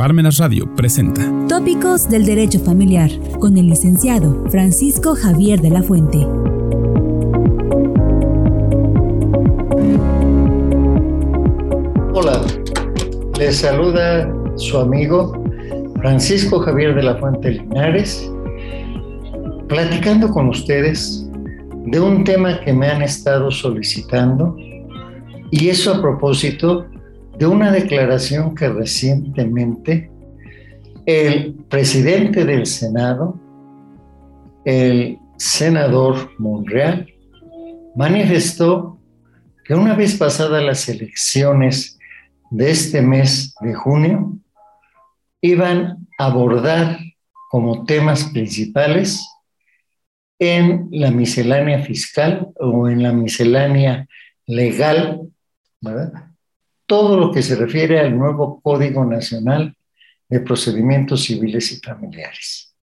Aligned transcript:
Parmenas 0.00 0.38
Radio 0.38 0.64
presenta 0.76 1.20
Tópicos 1.46 2.08
del 2.08 2.24
Derecho 2.24 2.58
Familiar 2.58 3.10
con 3.38 3.58
el 3.58 3.66
licenciado 3.66 4.46
Francisco 4.50 5.14
Javier 5.14 5.60
de 5.60 5.68
la 5.68 5.82
Fuente. 5.82 6.26
Hola, 12.14 12.40
les 13.38 13.56
saluda 13.56 14.34
su 14.56 14.78
amigo 14.78 15.34
Francisco 15.96 16.60
Javier 16.60 16.94
de 16.94 17.02
la 17.02 17.16
Fuente 17.16 17.50
Linares, 17.50 18.32
platicando 19.68 20.30
con 20.30 20.48
ustedes 20.48 21.28
de 21.84 22.00
un 22.00 22.24
tema 22.24 22.58
que 22.60 22.72
me 22.72 22.88
han 22.88 23.02
estado 23.02 23.50
solicitando 23.50 24.56
y 25.50 25.68
eso 25.68 25.92
a 25.92 26.00
propósito 26.00 26.86
de 27.40 27.46
una 27.46 27.72
declaración 27.72 28.54
que 28.54 28.68
recientemente 28.68 30.10
el 31.06 31.54
presidente 31.70 32.44
del 32.44 32.66
Senado, 32.66 33.40
el 34.66 35.18
senador 35.38 36.32
Monreal, 36.38 37.10
manifestó 37.96 39.00
que 39.64 39.74
una 39.74 39.94
vez 39.94 40.18
pasadas 40.18 40.62
las 40.62 40.86
elecciones 40.90 41.98
de 42.50 42.70
este 42.70 43.00
mes 43.00 43.54
de 43.62 43.72
junio, 43.72 44.36
iban 45.40 46.06
a 46.18 46.26
abordar 46.26 46.98
como 47.48 47.86
temas 47.86 48.24
principales 48.34 49.26
en 50.38 50.88
la 50.90 51.10
miscelánea 51.10 51.82
fiscal 51.84 52.50
o 52.56 52.86
en 52.86 53.02
la 53.02 53.14
miscelánea 53.14 54.06
legal, 54.46 55.22
¿verdad? 55.80 56.29
Todo 56.90 57.16
lo 57.16 57.30
que 57.30 57.40
se 57.40 57.54
refiere 57.54 58.00
al 58.00 58.18
nuevo 58.18 58.60
Código 58.60 59.04
Nacional 59.04 59.76
de 60.28 60.40
Procedimientos 60.40 61.22
Civiles 61.22 61.70
y 61.70 61.76
Familiares, 61.76 62.74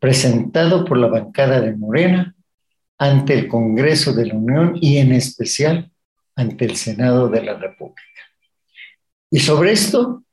presentado 0.00 0.84
por 0.84 0.98
la 0.98 1.06
bancada 1.06 1.60
de 1.60 1.76
Morena 1.76 2.34
ante 2.98 3.34
el 3.38 3.46
Congreso 3.46 4.12
de 4.14 4.26
la 4.26 4.34
Unión 4.34 4.76
y 4.80 4.96
en 4.96 5.12
especial 5.12 5.92
ante 6.34 6.64
el 6.64 6.74
Senado 6.74 7.28
de 7.28 7.44
la 7.44 7.54
República. 7.54 8.02
Y 9.30 9.38
sobre 9.38 9.70
esto, 9.70 10.24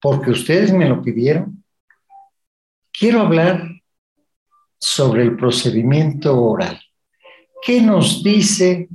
porque 0.00 0.30
ustedes 0.30 0.72
me 0.72 0.88
lo 0.88 1.02
pidieron, 1.02 1.64
quiero 2.96 3.22
hablar 3.22 3.68
sobre 4.78 5.24
el 5.24 5.36
procedimiento 5.36 6.40
oral. 6.40 6.80
¿Qué 7.60 7.82
nos 7.82 8.22
dice 8.22 8.88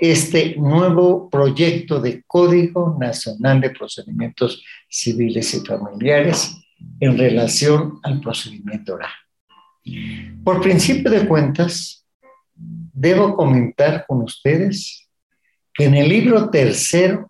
este 0.00 0.56
nuevo 0.56 1.28
proyecto 1.28 2.00
de 2.00 2.22
Código 2.26 2.96
Nacional 2.98 3.60
de 3.60 3.70
Procedimientos 3.70 4.64
Civiles 4.88 5.52
y 5.54 5.60
Familiares 5.60 6.56
en 7.00 7.18
relación 7.18 7.98
al 8.02 8.20
procedimiento 8.20 8.94
oral. 8.94 9.10
Por 10.42 10.62
principio 10.62 11.10
de 11.10 11.26
cuentas, 11.26 12.06
debo 12.54 13.36
comentar 13.36 14.06
con 14.06 14.22
ustedes 14.22 15.08
que 15.74 15.84
en 15.84 15.94
el 15.94 16.08
libro 16.08 16.48
tercero 16.48 17.28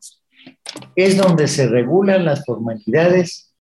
es 0.95 1.17
donde 1.17 1.49
se 1.49 1.69
regulan 1.69 2.25
las 2.25 2.45
formalidades 2.45 3.53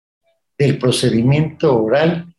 del 0.57 0.77
procedimiento 0.77 1.81
oral 1.81 2.33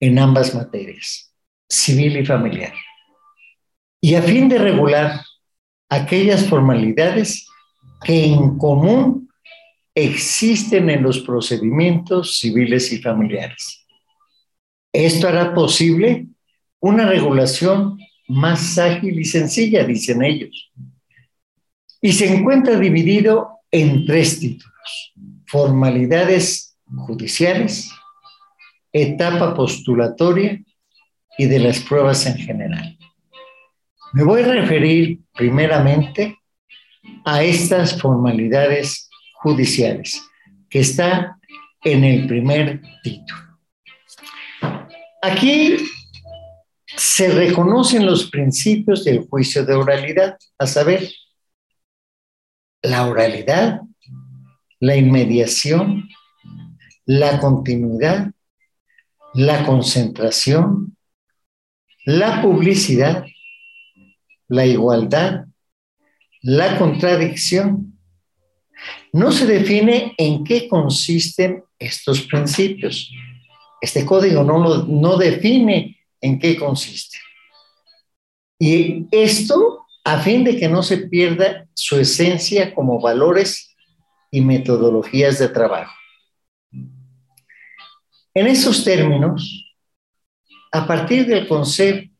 en 0.00 0.18
ambas 0.18 0.54
materias, 0.54 1.32
civil 1.68 2.16
y 2.16 2.26
familiar. 2.26 2.74
Y 4.00 4.16
a 4.16 4.22
fin 4.22 4.48
de 4.48 4.58
regular 4.58 5.20
aquellas 5.94 6.46
formalidades 6.46 7.46
que 8.04 8.26
en 8.26 8.58
común 8.58 9.28
existen 9.94 10.90
en 10.90 11.02
los 11.02 11.20
procedimientos 11.20 12.38
civiles 12.38 12.92
y 12.92 13.00
familiares. 13.00 13.86
Esto 14.92 15.28
hará 15.28 15.54
posible 15.54 16.26
una 16.80 17.06
regulación 17.06 17.98
más 18.28 18.78
ágil 18.78 19.18
y 19.18 19.24
sencilla, 19.24 19.84
dicen 19.84 20.22
ellos. 20.22 20.72
Y 22.00 22.12
se 22.12 22.32
encuentra 22.32 22.78
dividido 22.78 23.60
en 23.70 24.04
tres 24.04 24.40
títulos. 24.40 25.12
Formalidades 25.46 26.76
judiciales, 26.86 27.90
etapa 28.92 29.54
postulatoria 29.54 30.60
y 31.38 31.46
de 31.46 31.58
las 31.58 31.80
pruebas 31.80 32.26
en 32.26 32.36
general. 32.36 32.98
Me 34.14 34.22
voy 34.22 34.42
a 34.42 34.46
referir 34.46 35.18
primeramente 35.32 36.38
a 37.24 37.42
estas 37.42 38.00
formalidades 38.00 39.10
judiciales 39.32 40.22
que 40.70 40.78
está 40.78 41.36
en 41.82 42.04
el 42.04 42.28
primer 42.28 42.80
título. 43.02 43.58
Aquí 45.20 45.78
se 46.96 47.28
reconocen 47.32 48.06
los 48.06 48.30
principios 48.30 49.04
del 49.04 49.26
juicio 49.26 49.66
de 49.66 49.74
oralidad, 49.74 50.38
a 50.58 50.66
saber, 50.68 51.10
la 52.82 53.08
oralidad, 53.08 53.80
la 54.78 54.94
inmediación, 54.94 56.08
la 57.04 57.40
continuidad, 57.40 58.30
la 59.32 59.66
concentración, 59.66 60.96
la 62.04 62.40
publicidad, 62.42 63.24
la 64.54 64.64
igualdad, 64.64 65.46
la 66.42 66.78
contradicción. 66.78 67.98
No 69.12 69.32
se 69.32 69.46
define 69.46 70.14
en 70.16 70.44
qué 70.44 70.68
consisten 70.68 71.64
estos 71.78 72.22
principios. 72.22 73.10
Este 73.80 74.06
código 74.06 74.44
no, 74.44 74.84
no 74.84 75.16
define 75.16 75.98
en 76.20 76.38
qué 76.38 76.56
consiste. 76.56 77.18
Y 78.58 79.06
esto 79.10 79.86
a 80.04 80.20
fin 80.20 80.44
de 80.44 80.56
que 80.56 80.68
no 80.68 80.82
se 80.82 80.98
pierda 80.98 81.66
su 81.74 81.96
esencia 81.96 82.74
como 82.74 83.00
valores 83.00 83.74
y 84.30 84.40
metodologías 84.40 85.38
de 85.38 85.48
trabajo. 85.48 85.94
En 88.34 88.46
esos 88.46 88.84
términos, 88.84 89.74
a 90.72 90.86
partir 90.86 91.26
del 91.26 91.48
concepto 91.48 92.13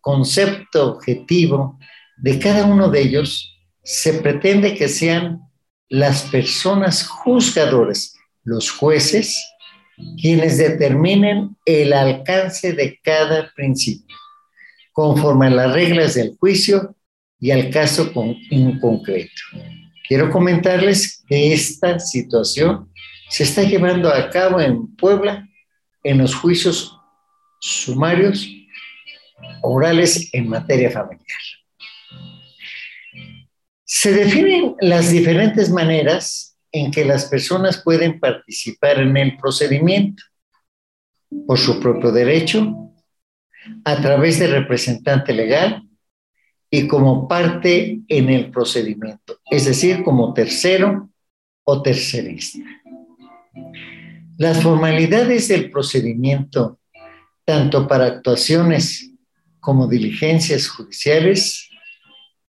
concepto 0.00 0.94
objetivo 0.94 1.78
de 2.18 2.38
cada 2.38 2.64
uno 2.66 2.88
de 2.88 3.00
ellos, 3.00 3.56
se 3.82 4.14
pretende 4.14 4.74
que 4.74 4.88
sean 4.88 5.40
las 5.88 6.22
personas 6.24 7.06
juzgadoras, 7.06 8.14
los 8.44 8.70
jueces, 8.70 9.36
quienes 10.20 10.58
determinen 10.58 11.56
el 11.64 11.92
alcance 11.92 12.72
de 12.72 12.98
cada 13.02 13.52
principio, 13.54 14.16
conforme 14.92 15.48
a 15.48 15.50
las 15.50 15.72
reglas 15.72 16.14
del 16.14 16.36
juicio 16.38 16.94
y 17.38 17.50
al 17.50 17.70
caso 17.70 18.12
en 18.50 18.78
concreto. 18.80 19.42
Quiero 20.06 20.30
comentarles 20.30 21.22
que 21.26 21.52
esta 21.52 21.98
situación 21.98 22.90
se 23.28 23.44
está 23.44 23.62
llevando 23.62 24.12
a 24.12 24.28
cabo 24.30 24.60
en 24.60 24.94
Puebla 24.96 25.48
en 26.02 26.18
los 26.18 26.34
juicios 26.34 26.96
sumarios 27.60 28.46
orales 29.62 30.28
en 30.32 30.48
materia 30.48 30.90
familiar. 30.90 31.26
Se 33.84 34.12
definen 34.12 34.76
las 34.80 35.10
diferentes 35.10 35.70
maneras 35.70 36.56
en 36.72 36.90
que 36.90 37.04
las 37.04 37.24
personas 37.26 37.82
pueden 37.82 38.20
participar 38.20 39.00
en 39.00 39.16
el 39.16 39.36
procedimiento 39.36 40.22
por 41.46 41.58
su 41.58 41.80
propio 41.80 42.12
derecho, 42.12 42.90
a 43.84 44.00
través 44.00 44.38
de 44.38 44.46
representante 44.46 45.32
legal 45.32 45.82
y 46.70 46.86
como 46.86 47.28
parte 47.28 48.00
en 48.08 48.30
el 48.30 48.50
procedimiento, 48.50 49.38
es 49.50 49.64
decir, 49.64 50.02
como 50.02 50.32
tercero 50.32 51.10
o 51.64 51.82
tercerista. 51.82 52.58
Las 54.38 54.62
formalidades 54.62 55.48
del 55.48 55.70
procedimiento, 55.70 56.78
tanto 57.44 57.86
para 57.86 58.06
actuaciones 58.06 59.09
como 59.60 59.86
diligencias 59.86 60.68
judiciales, 60.68 61.68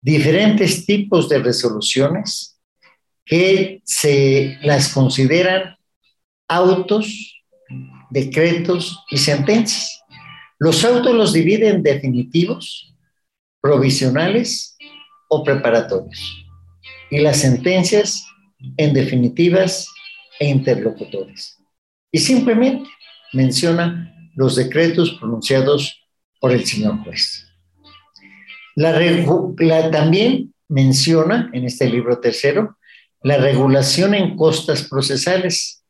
diferentes 0.00 0.86
tipos 0.86 1.28
de 1.28 1.38
resoluciones 1.38 2.60
que 3.24 3.82
se 3.84 4.58
las 4.62 4.92
consideran 4.92 5.76
autos, 6.48 7.42
decretos 8.10 9.04
y 9.10 9.18
sentencias. 9.18 10.02
Los 10.58 10.84
autos 10.84 11.14
los 11.14 11.32
dividen 11.32 11.76
en 11.76 11.82
definitivos, 11.82 12.94
provisionales 13.60 14.76
o 15.28 15.44
preparatorios, 15.44 16.46
y 17.10 17.18
las 17.18 17.40
sentencias 17.40 18.24
en 18.76 18.94
definitivas 18.94 19.88
e 20.40 20.48
interlocutores. 20.48 21.58
Y 22.10 22.18
simplemente 22.18 22.88
menciona 23.32 24.14
los 24.34 24.56
decretos 24.56 25.16
pronunciados 25.18 25.97
por 26.40 26.52
el 26.52 26.64
señor 26.64 27.02
juez. 27.04 27.46
La, 28.74 29.90
también 29.90 30.54
menciona 30.68 31.50
en 31.52 31.64
este 31.64 31.88
libro 31.88 32.20
tercero 32.20 32.78
la 33.22 33.38
regulación 33.38 34.14
en 34.14 34.36
costas 34.36 34.84
procesales, 34.84 35.82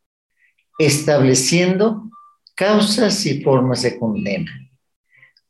estableciendo 0.78 2.10
causas 2.54 3.26
y 3.26 3.42
formas 3.42 3.82
de 3.82 3.98
condena, 3.98 4.50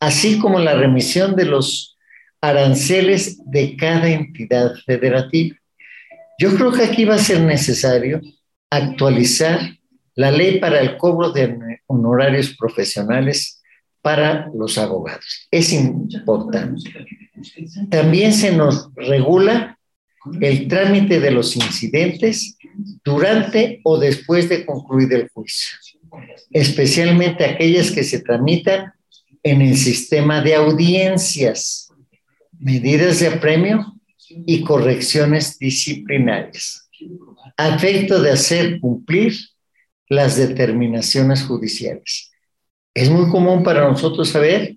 así 0.00 0.38
como 0.40 0.58
la 0.58 0.74
remisión 0.74 1.36
de 1.36 1.44
los 1.44 1.96
aranceles 2.40 3.38
de 3.50 3.76
cada 3.76 4.08
entidad 4.08 4.74
federativa. 4.84 5.56
Yo 6.40 6.54
creo 6.56 6.72
que 6.72 6.84
aquí 6.84 7.04
va 7.04 7.14
a 7.14 7.18
ser 7.18 7.40
necesario 7.40 8.20
actualizar 8.70 9.60
la 10.14 10.30
ley 10.32 10.58
para 10.58 10.80
el 10.80 10.96
cobro 10.96 11.30
de 11.30 11.80
honorarios 11.86 12.56
profesionales 12.56 13.57
para 14.08 14.50
los 14.54 14.78
abogados. 14.78 15.46
Es 15.50 15.70
importante. 15.70 16.80
También 17.90 18.32
se 18.32 18.52
nos 18.52 18.88
regula 18.94 19.78
el 20.40 20.66
trámite 20.66 21.20
de 21.20 21.30
los 21.30 21.54
incidentes 21.56 22.56
durante 23.04 23.82
o 23.84 23.98
después 23.98 24.48
de 24.48 24.64
concluir 24.64 25.12
el 25.12 25.28
juicio, 25.28 25.76
especialmente 26.50 27.44
aquellas 27.44 27.90
que 27.90 28.02
se 28.02 28.20
tramitan 28.20 28.94
en 29.42 29.60
el 29.60 29.76
sistema 29.76 30.40
de 30.40 30.54
audiencias, 30.54 31.92
medidas 32.58 33.20
de 33.20 33.28
apremio 33.28 33.92
y 34.46 34.62
correcciones 34.62 35.58
disciplinarias, 35.58 36.88
a 37.58 37.74
efecto 37.74 38.22
de 38.22 38.30
hacer 38.30 38.80
cumplir 38.80 39.34
las 40.08 40.38
determinaciones 40.38 41.42
judiciales. 41.42 42.27
Es 42.98 43.10
muy 43.10 43.30
común 43.30 43.62
para 43.62 43.88
nosotros 43.88 44.28
saber 44.28 44.74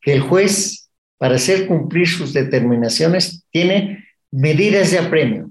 que 0.00 0.12
el 0.12 0.22
juez, 0.22 0.90
para 1.18 1.36
hacer 1.36 1.68
cumplir 1.68 2.08
sus 2.08 2.32
determinaciones, 2.32 3.44
tiene 3.52 4.08
medidas 4.32 4.90
de 4.90 4.98
apremio 4.98 5.48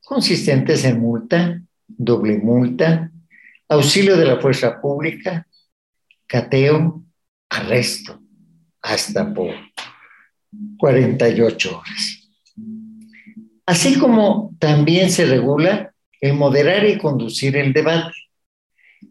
consistentes 0.00 0.84
en 0.84 1.00
multa, 1.00 1.60
doble 1.88 2.38
multa, 2.38 3.10
auxilio 3.68 4.16
de 4.16 4.26
la 4.26 4.38
fuerza 4.38 4.80
pública, 4.80 5.44
cateo, 6.28 7.02
arresto, 7.48 8.20
hasta 8.80 9.34
por 9.34 9.52
48 10.78 11.78
horas. 11.78 12.30
Así 13.66 13.98
como 13.98 14.54
también 14.60 15.10
se 15.10 15.26
regula 15.26 15.92
el 16.20 16.34
moderar 16.34 16.86
y 16.86 16.96
conducir 16.96 17.56
el 17.56 17.72
debate, 17.72 18.12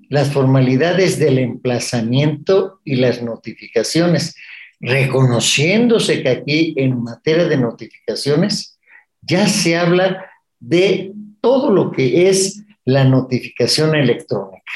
las 0.09 0.33
formalidades 0.33 1.19
del 1.19 1.38
emplazamiento 1.38 2.81
y 2.83 2.95
las 2.95 3.21
notificaciones, 3.21 4.35
reconociéndose 4.79 6.23
que 6.23 6.29
aquí 6.29 6.73
en 6.77 7.01
materia 7.01 7.45
de 7.45 7.57
notificaciones 7.57 8.79
ya 9.21 9.47
se 9.47 9.77
habla 9.77 10.25
de 10.59 11.13
todo 11.41 11.71
lo 11.71 11.91
que 11.91 12.27
es 12.27 12.63
la 12.85 13.03
notificación 13.03 13.95
electrónica, 13.95 14.71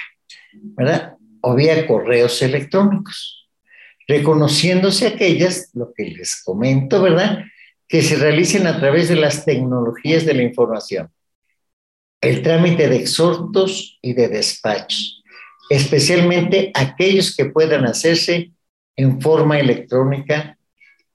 ¿verdad? 0.54 1.16
O 1.42 1.56
vía 1.56 1.88
correos 1.88 2.42
electrónicos, 2.42 3.50
reconociéndose 4.08 5.08
aquellas, 5.08 5.72
lo 5.74 5.94
que 5.94 6.06
les 6.06 6.42
comento, 6.44 7.02
¿verdad? 7.02 7.44
Que 7.88 8.02
se 8.02 8.18
realicen 8.18 8.68
a 8.68 8.80
través 8.80 9.10
de 9.10 9.16
las 9.16 9.46
tecnologías 9.46 10.26
de 10.26 10.34
la 10.36 10.44
información. 10.44 11.10
El 12.22 12.42
trámite 12.42 12.88
de 12.88 12.98
exhortos 12.98 14.00
y 14.02 14.14
de 14.14 14.30
despachos, 14.30 15.23
especialmente 15.70 16.72
aquellos 16.74 17.36
que 17.36 17.46
puedan 17.46 17.86
hacerse 17.86 18.52
en 18.96 19.22
forma 19.22 19.60
electrónica 19.60 20.58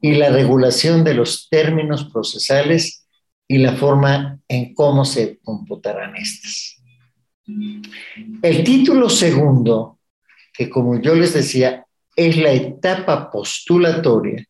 y 0.00 0.14
la 0.14 0.30
regulación 0.30 1.04
de 1.04 1.14
los 1.14 1.48
términos 1.48 2.04
procesales 2.12 3.06
y 3.46 3.58
la 3.58 3.74
forma 3.76 4.38
en 4.48 4.74
cómo 4.74 5.04
se 5.04 5.38
computarán 5.42 6.16
estas. 6.16 6.76
El 8.42 8.62
título 8.64 9.08
segundo, 9.08 9.98
que 10.52 10.68
como 10.68 11.00
yo 11.00 11.14
les 11.14 11.32
decía, 11.32 11.86
es 12.14 12.36
la 12.36 12.52
etapa 12.52 13.30
postulatoria, 13.30 14.44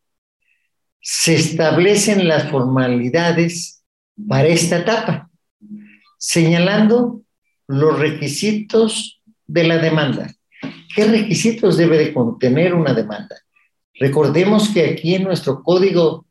se 1.00 1.36
establecen 1.36 2.26
las 2.26 2.50
formalidades 2.50 3.84
para 4.26 4.48
esta 4.48 4.78
etapa, 4.78 5.30
señalando 6.18 7.22
los 7.68 7.98
requisitos 7.98 9.17
de 9.48 9.64
la 9.64 9.78
demanda. 9.78 10.32
¿Qué 10.94 11.04
requisitos 11.04 11.76
debe 11.76 11.98
de 11.98 12.14
contener 12.14 12.74
una 12.74 12.94
demanda? 12.94 13.36
Recordemos 13.94 14.68
que 14.68 14.84
aquí 14.86 15.14
en 15.14 15.24
nuestro 15.24 15.62
código 15.62 16.26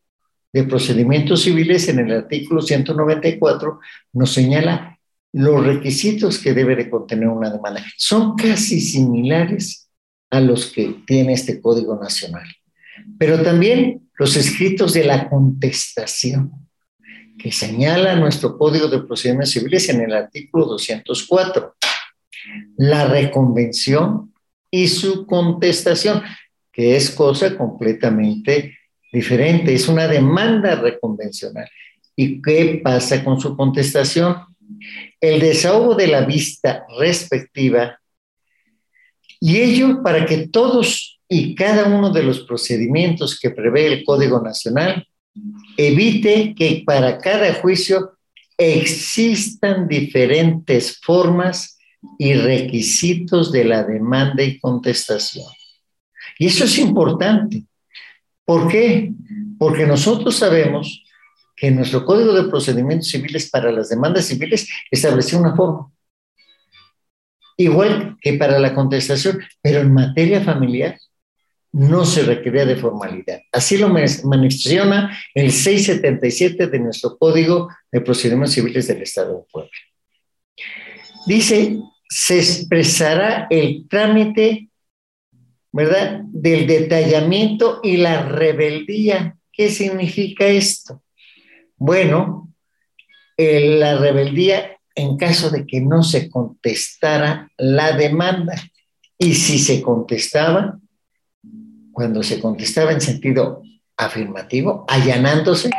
de 0.53 0.63
procedimientos 0.63 1.41
civiles 1.43 1.89
en 1.89 1.99
el 1.99 2.11
artículo 2.11 2.61
194 2.61 3.79
nos 4.13 4.31
señala 4.31 4.97
los 5.33 5.65
requisitos 5.65 6.39
que 6.39 6.53
debe 6.53 6.75
de 6.75 6.89
contener 6.89 7.27
una 7.27 7.51
demanda. 7.51 7.83
Son 7.97 8.35
casi 8.35 8.79
similares 8.79 9.89
a 10.31 10.39
los 10.39 10.67
que 10.67 11.01
tiene 11.05 11.33
este 11.33 11.61
Código 11.61 11.99
Nacional. 11.99 12.47
Pero 13.19 13.41
también 13.41 14.09
los 14.17 14.35
escritos 14.35 14.93
de 14.93 15.03
la 15.03 15.29
contestación, 15.29 16.51
que 17.37 17.51
señala 17.51 18.15
nuestro 18.15 18.57
Código 18.57 18.87
de 18.87 19.03
Procedimientos 19.03 19.51
Civiles 19.51 19.89
en 19.89 20.01
el 20.01 20.13
artículo 20.13 20.65
204. 20.65 21.75
La 22.77 23.07
reconvención 23.07 24.33
y 24.69 24.87
su 24.87 25.25
contestación, 25.25 26.21
que 26.71 26.95
es 26.95 27.09
cosa 27.11 27.57
completamente 27.57 28.77
diferente, 29.11 29.73
es 29.73 29.87
una 29.87 30.07
demanda 30.07 30.75
reconvencional. 30.75 31.69
¿Y 32.15 32.41
qué 32.41 32.81
pasa 32.83 33.23
con 33.23 33.39
su 33.39 33.55
contestación? 33.55 34.35
El 35.19 35.39
desahogo 35.39 35.95
de 35.95 36.07
la 36.07 36.21
vista 36.21 36.85
respectiva 36.99 37.99
y 39.39 39.57
ello 39.57 40.01
para 40.03 40.25
que 40.25 40.47
todos 40.47 41.19
y 41.29 41.55
cada 41.55 41.85
uno 41.85 42.11
de 42.11 42.23
los 42.23 42.41
procedimientos 42.41 43.39
que 43.39 43.51
prevé 43.51 43.87
el 43.87 44.03
Código 44.03 44.41
Nacional 44.41 45.05
evite 45.77 46.55
que 46.55 46.83
para 46.85 47.17
cada 47.19 47.53
juicio 47.55 48.13
existan 48.57 49.87
diferentes 49.87 50.99
formas 51.01 51.76
y 52.17 52.33
requisitos 52.33 53.51
de 53.51 53.65
la 53.65 53.83
demanda 53.83 54.43
y 54.43 54.59
contestación. 54.59 55.45
Y 56.39 56.47
eso 56.47 56.65
es 56.65 56.77
importante, 56.77 57.65
¿Por 58.47 58.69
qué? 58.69 59.11
Porque 59.59 59.85
nosotros 59.85 60.37
sabemos 60.37 61.03
que 61.53 61.69
nuestro 61.69 62.05
Código 62.05 62.31
de 62.31 62.49
Procedimientos 62.49 63.09
Civiles 63.09 63.49
para 63.49 63.73
las 63.73 63.89
demandas 63.89 64.23
civiles 64.23 64.69
estableció 64.89 65.37
una 65.37 65.53
forma. 65.53 65.91
Igual 67.57 68.15
que 68.21 68.35
para 68.35 68.57
la 68.57 68.73
contestación, 68.73 69.41
pero 69.61 69.81
en 69.81 69.93
materia 69.93 70.39
familiar 70.39 70.97
no 71.73 72.05
se 72.05 72.23
requería 72.23 72.65
de 72.65 72.77
formalidad. 72.77 73.41
Así 73.51 73.77
lo 73.77 73.89
menciona 73.89 75.19
el 75.33 75.51
677 75.51 76.67
de 76.67 76.79
nuestro 76.79 77.17
Código 77.17 77.67
de 77.91 77.99
Procedimientos 77.99 78.53
Civiles 78.53 78.87
del 78.87 79.01
Estado 79.01 79.39
de 79.39 79.43
Puebla. 79.51 79.71
Dice, 81.25 81.81
se 82.09 82.39
expresará 82.39 83.47
el 83.49 83.87
trámite 83.87 84.67
¿verdad? 85.77 86.21
Del 86.23 86.65
detallamiento 86.65 87.81
y 87.83 87.97
la 87.97 88.23
rebeldía. 88.23 89.37
¿Qué 89.51 89.69
significa 89.69 90.47
esto? 90.47 91.03
Bueno, 91.75 92.51
la 93.37 93.97
rebeldía 93.99 94.75
en 94.95 95.17
caso 95.17 95.51
de 95.51 95.67
que 95.67 95.79
no 95.79 96.01
se 96.01 96.31
contestara 96.31 97.51
la 97.57 97.95
demanda. 97.95 98.55
Y 99.19 99.35
si 99.35 99.59
se 99.59 99.83
contestaba, 99.83 100.79
cuando 101.91 102.23
se 102.23 102.39
contestaba 102.39 102.91
en 102.91 103.01
sentido 103.01 103.61
afirmativo, 103.95 104.83
allanándose, 104.87 105.69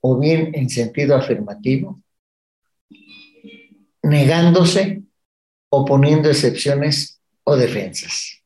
o 0.00 0.18
bien 0.18 0.50
en 0.54 0.68
sentido 0.70 1.14
afirmativo, 1.14 2.00
negándose 4.02 5.02
o 5.76 5.84
poniendo 5.84 6.28
excepciones 6.28 7.20
o 7.44 7.56
defensas 7.56 8.36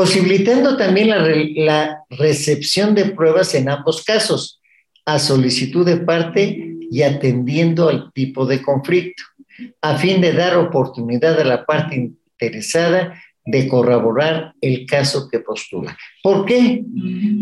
posibilitando 0.00 0.78
también 0.78 1.10
la, 1.66 2.04
recepción 2.08 2.94
de 2.94 3.06
pruebas 3.06 3.54
en 3.54 3.68
ambos 3.68 4.02
casos, 4.02 4.60
a 5.04 5.18
solicitud 5.18 5.84
de 5.84 5.98
parte 5.98 6.76
y 6.90 7.02
atendiendo 7.02 7.88
al 7.88 8.10
tipo 8.12 8.46
de 8.46 8.62
conflicto, 8.62 9.22
a 9.80 9.96
fin 9.96 10.20
de 10.22 10.32
dar 10.32 10.56
oportunidad 10.56 11.38
a 11.38 11.44
la 11.44 11.66
parte 11.66 11.94
interesada 11.94 13.22
de 13.44 13.68
corroborar 13.68 14.54
el 14.60 14.86
caso 14.86 15.28
que 15.30 15.40
postula. 15.40 15.96
¿Por 16.22 16.46
qué? 16.46 16.82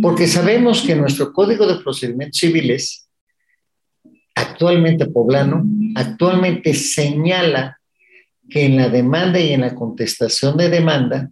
Porque 0.02 0.26
sabemos 0.26 0.82
que 0.82 0.96
nuestro 0.96 1.32
Código 1.32 1.66
de 1.66 1.82
Procedimientos 1.82 2.40
Civiles, 2.40 3.08
actualmente 4.34 5.06
poblano, 5.06 5.64
actualmente 5.94 6.74
señala 6.74 7.77
que 8.48 8.64
en 8.64 8.76
la 8.76 8.88
demanda 8.88 9.38
y 9.40 9.52
en 9.52 9.62
la 9.62 9.74
contestación 9.74 10.56
de 10.56 10.68
demanda 10.68 11.30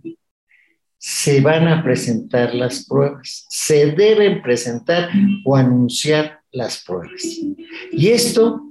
se 0.98 1.40
van 1.40 1.68
a 1.68 1.82
presentar 1.82 2.54
las 2.54 2.86
pruebas, 2.86 3.46
se 3.48 3.92
deben 3.92 4.42
presentar 4.42 5.10
o 5.44 5.54
anunciar 5.54 6.40
las 6.50 6.82
pruebas. 6.82 7.22
Y 7.92 8.08
esto 8.08 8.62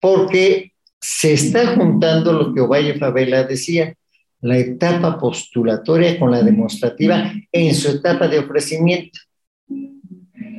porque 0.00 0.72
se 1.00 1.32
está 1.32 1.74
juntando 1.74 2.32
lo 2.32 2.52
que 2.52 2.60
Ovalle 2.60 2.98
Favela 2.98 3.44
decía, 3.44 3.94
la 4.40 4.58
etapa 4.58 5.18
postulatoria 5.18 6.18
con 6.18 6.30
la 6.30 6.42
demostrativa 6.42 7.32
en 7.52 7.74
su 7.74 7.90
etapa 7.90 8.28
de 8.28 8.38
ofrecimiento. 8.38 9.18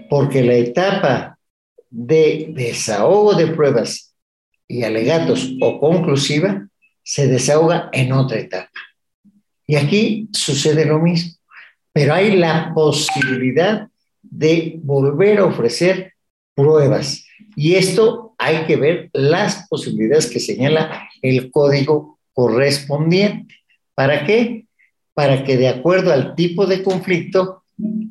Porque 0.10 0.44
la 0.44 0.56
etapa 0.56 1.38
de 1.90 2.52
desahogo 2.56 3.34
de 3.34 3.48
pruebas 3.48 4.16
y 4.68 4.84
alegatos 4.84 5.52
o 5.62 5.80
conclusiva 5.80 6.68
se 7.04 7.28
desahoga 7.28 7.90
en 7.92 8.12
otra 8.14 8.40
etapa. 8.40 8.72
Y 9.68 9.76
aquí 9.76 10.30
sucede 10.34 10.86
lo 10.86 11.00
mismo, 11.00 11.34
pero 11.94 12.14
hay 12.14 12.36
la 12.36 12.72
posibilidad 12.74 13.88
de 14.22 14.80
volver 14.84 15.40
a 15.40 15.46
ofrecer 15.46 16.14
pruebas. 16.56 17.26
Y 17.56 17.76
esto 17.76 18.36
hay 18.38 18.66
que 18.66 18.76
ver 18.76 19.10
las 19.14 19.68
posibilidades 19.68 20.28
que 20.28 20.40
señala 20.40 21.10
el 21.22 21.52
código 21.52 22.20
correspondiente. 22.34 23.56
¿Para 23.94 24.26
qué? 24.26 24.66
Para 25.14 25.44
que 25.44 25.58
de 25.58 25.68
acuerdo 25.68 26.12
al 26.12 26.36
tipo 26.36 26.66
de 26.66 26.84
conflicto 26.84 27.64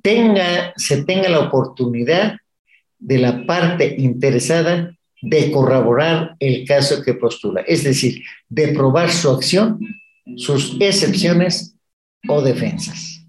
tenga, 0.03 0.73
se 0.77 1.05
tenga 1.05 1.29
la 1.29 1.41
oportunidad 1.41 2.37
de 2.99 3.19
la 3.19 3.47
parte 3.47 3.97
interesada 3.99 4.97
de 5.23 5.51
corroborar 5.51 6.37
el 6.39 6.67
caso 6.67 7.03
que 7.03 7.15
postula, 7.15 7.63
es 7.63 7.85
decir, 7.85 8.23
de 8.49 8.69
probar 8.69 9.11
su 9.11 9.31
acción, 9.31 9.79
sus 10.37 10.77
excepciones 10.81 11.77
o 12.29 12.41
defensas. 12.43 13.27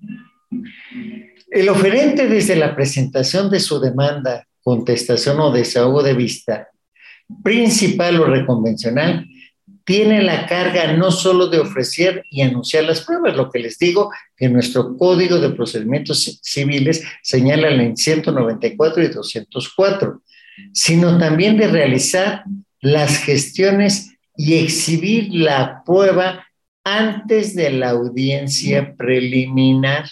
El 1.50 1.70
oferente 1.70 2.28
desde 2.28 2.56
la 2.56 2.76
presentación 2.76 3.50
de 3.50 3.60
su 3.60 3.80
demanda, 3.80 4.48
contestación 4.64 5.40
o 5.40 5.52
desahogo 5.52 6.02
de 6.02 6.14
vista, 6.14 6.70
principal 7.44 8.20
o 8.22 8.26
reconvencional, 8.26 9.28
tiene 9.84 10.22
la 10.22 10.46
carga 10.46 10.94
no 10.94 11.12
solo 11.12 11.48
de 11.48 11.60
ofrecer 11.60 12.24
y 12.30 12.42
anunciar 12.42 12.84
las 12.84 13.02
pruebas, 13.02 13.36
lo 13.36 13.50
que 13.50 13.60
les 13.60 13.78
digo 13.78 14.12
que 14.38 14.48
nuestro 14.48 14.96
Código 14.96 15.40
de 15.40 15.50
Procedimientos 15.50 16.40
Civiles 16.42 17.04
señala 17.24 17.70
en 17.70 17.98
194 17.98 19.04
y 19.04 19.08
204, 19.08 20.22
sino 20.74 21.18
también 21.18 21.58
de 21.58 21.68
realizar 21.68 22.44
las 22.80 23.18
gestiones 23.18 24.18
y 24.36 24.56
exhibir 24.56 25.30
la 25.34 25.84
prueba 25.86 26.46
antes 26.84 27.56
de 27.56 27.72
la 27.72 27.92
audiencia 27.92 28.96
preliminar, 28.96 30.10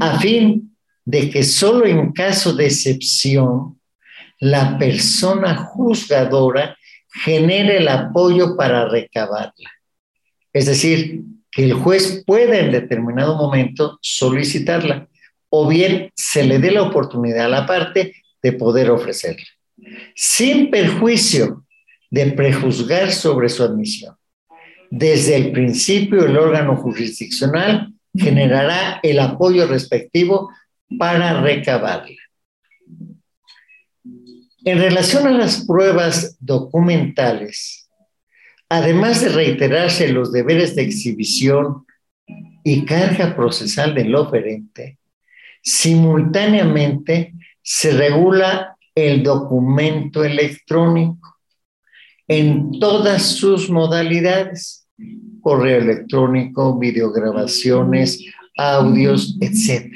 a 0.00 0.18
fin 0.18 0.76
de 1.04 1.30
que 1.30 1.42
solo 1.42 1.86
en 1.86 2.12
caso 2.12 2.54
de 2.54 2.66
excepción 2.66 3.78
la 4.38 4.76
persona 4.78 5.54
juzgadora 5.54 6.76
genere 7.24 7.78
el 7.78 7.88
apoyo 7.88 8.56
para 8.56 8.88
recabarla. 8.88 9.70
Es 10.52 10.66
decir, 10.66 11.22
que 11.50 11.64
el 11.64 11.74
juez 11.74 12.22
pueda 12.26 12.58
en 12.58 12.72
determinado 12.72 13.36
momento 13.36 13.98
solicitarla 14.02 15.08
o 15.48 15.68
bien 15.68 16.10
se 16.14 16.44
le 16.44 16.58
dé 16.58 16.70
la 16.70 16.82
oportunidad 16.82 17.46
a 17.46 17.48
la 17.48 17.66
parte 17.66 18.14
de 18.46 18.52
poder 18.52 18.90
ofrecerla, 18.90 19.48
sin 20.14 20.70
perjuicio 20.70 21.66
de 22.08 22.30
prejuzgar 22.30 23.10
sobre 23.10 23.48
su 23.48 23.64
admisión. 23.64 24.14
Desde 24.88 25.34
el 25.34 25.50
principio, 25.50 26.24
el 26.24 26.36
órgano 26.36 26.76
jurisdiccional 26.76 27.92
generará 28.16 29.00
el 29.02 29.18
apoyo 29.18 29.66
respectivo 29.66 30.48
para 30.96 31.40
recabarla. 31.40 32.22
En 34.64 34.78
relación 34.78 35.26
a 35.26 35.32
las 35.32 35.66
pruebas 35.66 36.36
documentales, 36.38 37.90
además 38.68 39.22
de 39.22 39.30
reiterarse 39.30 40.08
los 40.08 40.32
deberes 40.32 40.76
de 40.76 40.82
exhibición 40.82 41.84
y 42.62 42.84
carga 42.84 43.34
procesal 43.34 43.92
del 43.92 44.14
oferente, 44.14 44.98
simultáneamente 45.62 47.34
se 47.68 47.90
regula 47.90 48.76
el 48.94 49.24
documento 49.24 50.22
electrónico 50.22 51.36
en 52.28 52.78
todas 52.78 53.22
sus 53.24 53.68
modalidades, 53.68 54.86
correo 55.40 55.78
electrónico, 55.78 56.78
videograbaciones, 56.78 58.24
audios, 58.56 59.36
etc. 59.40 59.92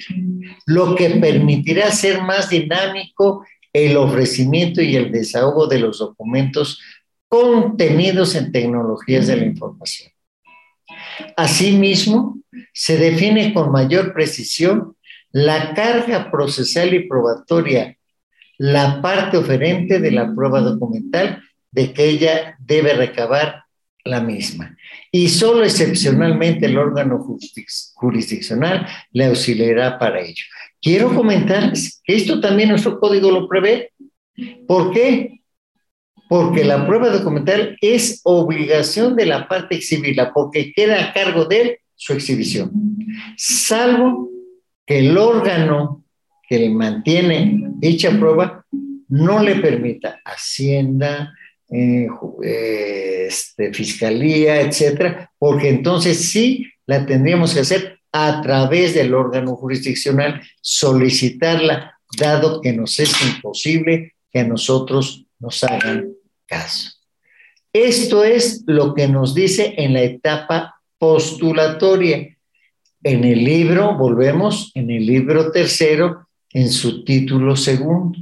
Lo 0.66 0.96
que 0.96 1.10
permitirá 1.10 1.92
ser 1.92 2.22
más 2.22 2.50
dinámico 2.50 3.46
el 3.72 3.96
ofrecimiento 3.96 4.82
y 4.82 4.96
el 4.96 5.12
desahogo 5.12 5.68
de 5.68 5.78
los 5.78 6.00
documentos 6.00 6.80
contenidos 7.28 8.34
en 8.34 8.50
tecnologías 8.50 9.28
de 9.28 9.36
la 9.36 9.44
información. 9.44 10.10
Asimismo, 11.36 12.40
se 12.74 12.96
define 12.96 13.54
con 13.54 13.70
mayor 13.70 14.12
precisión 14.12 14.96
la 15.32 15.74
carga 15.74 16.30
procesal 16.30 16.94
y 16.94 17.08
probatoria, 17.08 17.96
la 18.58 19.00
parte 19.00 19.36
oferente 19.36 20.00
de 20.00 20.10
la 20.10 20.34
prueba 20.34 20.60
documental 20.60 21.42
de 21.70 21.92
que 21.92 22.04
ella 22.04 22.56
debe 22.58 22.94
recabar 22.94 23.64
la 24.04 24.20
misma. 24.20 24.76
Y 25.12 25.28
solo 25.28 25.64
excepcionalmente 25.64 26.66
el 26.66 26.78
órgano 26.78 27.24
jurisdiccional 27.94 28.86
le 29.12 29.26
auxiliará 29.26 29.98
para 29.98 30.20
ello. 30.20 30.44
Quiero 30.80 31.14
comentarles 31.14 32.00
que 32.04 32.16
esto 32.16 32.40
también 32.40 32.70
nuestro 32.70 32.98
código 32.98 33.30
lo 33.30 33.48
prevé. 33.48 33.92
¿Por 34.66 34.92
qué? 34.92 35.40
Porque 36.28 36.64
la 36.64 36.86
prueba 36.86 37.10
documental 37.10 37.76
es 37.80 38.20
obligación 38.24 39.16
de 39.16 39.26
la 39.26 39.48
parte 39.48 39.74
exhibirla, 39.74 40.32
porque 40.32 40.72
queda 40.72 41.02
a 41.02 41.12
cargo 41.12 41.44
de 41.44 41.60
él 41.60 41.76
su 41.96 42.12
exhibición. 42.14 42.70
Salvo 43.36 44.30
que 44.90 44.98
el 44.98 45.16
órgano 45.16 46.04
que 46.48 46.58
le 46.58 46.68
mantiene 46.68 47.62
dicha 47.76 48.10
prueba 48.10 48.66
no 49.06 49.40
le 49.40 49.54
permita 49.60 50.18
Hacienda, 50.24 51.32
eh, 51.70 52.08
este, 52.42 53.72
Fiscalía, 53.72 54.60
etcétera, 54.60 55.30
porque 55.38 55.68
entonces 55.68 56.28
sí 56.32 56.66
la 56.86 57.06
tendríamos 57.06 57.54
que 57.54 57.60
hacer 57.60 58.00
a 58.10 58.42
través 58.42 58.92
del 58.92 59.14
órgano 59.14 59.54
jurisdiccional 59.54 60.42
solicitarla, 60.60 61.96
dado 62.18 62.60
que 62.60 62.72
nos 62.72 62.98
es 62.98 63.12
imposible 63.22 64.14
que 64.32 64.40
a 64.40 64.44
nosotros 64.44 65.24
nos 65.38 65.62
hagan 65.62 66.14
caso. 66.46 66.90
Esto 67.72 68.24
es 68.24 68.64
lo 68.66 68.94
que 68.94 69.06
nos 69.06 69.36
dice 69.36 69.72
en 69.76 69.92
la 69.92 70.02
etapa 70.02 70.82
postulatoria. 70.98 72.36
En 73.02 73.24
el 73.24 73.44
libro, 73.44 73.96
volvemos, 73.96 74.72
en 74.74 74.90
el 74.90 75.06
libro 75.06 75.50
tercero, 75.50 76.28
en 76.52 76.70
su 76.70 77.04
título 77.04 77.56
segundo. 77.56 78.18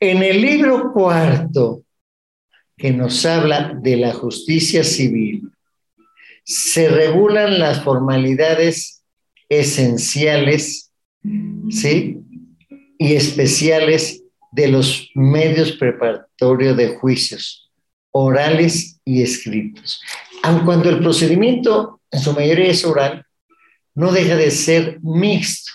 En 0.00 0.22
el 0.22 0.40
libro 0.40 0.92
cuarto, 0.92 1.82
que 2.76 2.92
nos 2.92 3.26
habla 3.26 3.74
de 3.74 3.96
la 3.96 4.14
justicia 4.14 4.84
civil, 4.84 5.50
se 6.44 6.88
regulan 6.88 7.58
las 7.58 7.82
formalidades 7.82 9.02
esenciales, 9.48 10.92
¿sí? 11.68 12.20
Y 12.98 13.14
especiales 13.14 14.22
de 14.52 14.68
los 14.68 15.10
medios 15.14 15.72
preparatorios 15.72 16.76
de 16.76 16.96
juicios, 16.96 17.70
orales 18.12 19.00
y 19.04 19.22
escritos. 19.22 20.00
Aun 20.42 20.64
cuando 20.64 20.88
el 20.90 21.00
procedimiento 21.00 22.00
en 22.10 22.20
su 22.20 22.32
mayoría 22.32 22.70
es 22.70 22.84
oral, 22.84 23.24
no 23.94 24.12
deja 24.12 24.36
de 24.36 24.50
ser 24.50 24.98
mixto. 25.02 25.72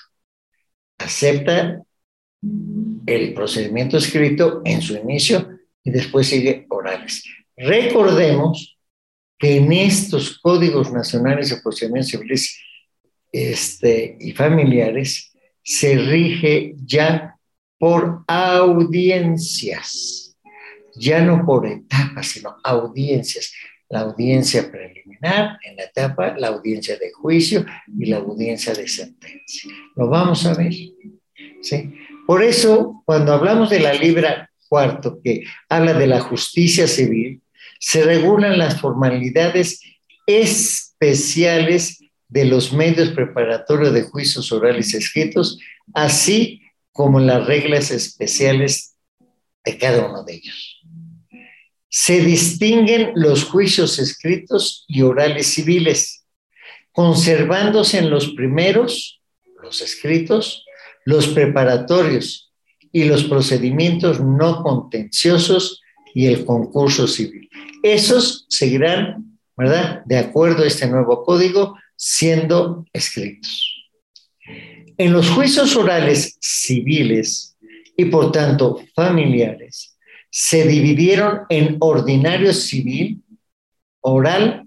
Acepta 0.98 1.84
el 3.06 3.34
procedimiento 3.34 3.98
escrito 3.98 4.62
en 4.64 4.82
su 4.82 4.96
inicio 4.96 5.50
y 5.84 5.92
después 5.92 6.28
sigue 6.28 6.66
orales. 6.70 7.24
Recordemos 7.58 8.78
que 9.38 9.58
en 9.58 9.72
estos 9.74 10.40
códigos 10.40 10.92
nacionales 10.92 11.50
de 11.50 11.62
procedimientos 11.62 12.12
civiles 12.12 12.60
este, 13.32 14.18
y 14.20 14.32
familiares 14.32 15.34
se 15.62 15.96
rige 15.98 16.76
ya 16.78 17.36
por 17.78 18.24
audiencias, 18.28 19.84
ya 20.96 21.22
no 21.22 21.46
por 21.46 21.68
etapas, 21.68 22.28
sino 22.28 22.56
audiencias. 22.64 23.52
La 23.94 24.00
audiencia 24.00 24.72
preliminar, 24.72 25.60
en 25.64 25.76
la 25.76 25.84
etapa, 25.84 26.36
la 26.36 26.48
audiencia 26.48 26.98
de 26.98 27.12
juicio 27.12 27.64
y 27.96 28.08
la 28.08 28.18
audiencia 28.18 28.74
de 28.74 28.88
sentencia. 28.88 29.72
Lo 29.96 30.10
vamos 30.10 30.48
a 30.48 30.56
ver. 30.56 30.74
¿sí? 31.62 31.94
Por 32.26 32.42
eso, 32.42 33.04
cuando 33.06 33.34
hablamos 33.34 33.70
de 33.70 33.80
la 33.80 33.94
libra 33.94 34.50
cuarto, 34.68 35.20
que 35.24 35.44
habla 35.70 35.94
de 35.94 36.08
la 36.08 36.22
justicia 36.22 36.88
civil, 36.88 37.44
se 37.80 38.02
regulan 38.04 38.58
las 38.58 38.82
formalidades 38.82 39.80
especiales 40.26 42.00
de 42.28 42.46
los 42.46 42.74
medios 42.74 43.10
preparatorios 43.10 43.94
de 43.94 44.02
juicios 44.02 44.52
orales 44.52 44.96
escritos, 44.96 45.60
así 45.94 46.64
como 46.92 47.20
las 47.20 47.46
reglas 47.46 47.92
especiales 47.92 48.96
de 49.64 49.78
cada 49.78 50.08
uno 50.08 50.24
de 50.24 50.34
ellos. 50.34 50.73
Se 51.96 52.22
distinguen 52.22 53.12
los 53.14 53.44
juicios 53.44 54.00
escritos 54.00 54.84
y 54.88 55.04
orales 55.04 55.46
civiles, 55.46 56.26
conservándose 56.92 58.00
en 58.00 58.10
los 58.10 58.34
primeros, 58.34 59.22
los 59.62 59.80
escritos, 59.80 60.66
los 61.06 61.28
preparatorios 61.28 62.52
y 62.92 63.04
los 63.04 63.26
procedimientos 63.26 64.20
no 64.20 64.64
contenciosos 64.64 65.84
y 66.16 66.26
el 66.26 66.46
concurso 66.46 67.06
civil. 67.08 67.48
Esos 67.84 68.48
seguirán, 68.50 69.38
¿verdad? 69.56 70.02
De 70.06 70.18
acuerdo 70.18 70.64
a 70.64 70.68
este 70.68 70.88
nuevo 70.88 71.24
código, 71.24 71.78
siendo 71.96 72.88
escritos. 72.92 73.72
En 74.98 75.14
los 75.14 75.30
juicios 75.30 75.76
orales 75.76 76.40
civiles 76.42 77.56
y 77.96 78.06
por 78.06 78.32
tanto 78.32 78.84
familiares, 78.96 79.93
se 80.36 80.68
dividieron 80.68 81.42
en 81.50 81.78
ordinario 81.80 82.54
civil, 82.54 83.22
oral, 84.02 84.66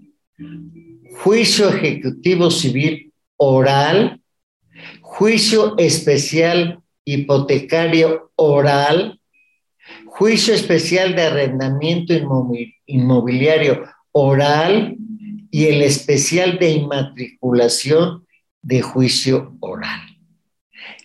juicio 1.17 1.69
ejecutivo 1.71 2.53
civil 2.53 3.13
oral, 3.37 4.21
juicio 5.01 5.77
especial 5.77 6.79
hipotecario 7.05 8.31
oral, 8.37 9.21
juicio 10.07 10.55
especial 10.55 11.17
de 11.17 11.23
arrendamiento 11.23 12.15
inmobiliario 12.87 13.87
oral 14.13 14.97
y 15.51 15.65
el 15.65 15.83
especial 15.83 16.61
de 16.61 16.71
inmatriculación 16.71 18.25
de 18.63 18.83
juicio 18.83 19.57
oral. 19.59 20.01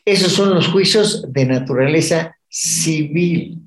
Esos 0.06 0.34
son 0.34 0.54
los 0.54 0.68
juicios 0.68 1.34
de 1.34 1.48
naturaleza 1.48 2.36
civil. 2.48 3.58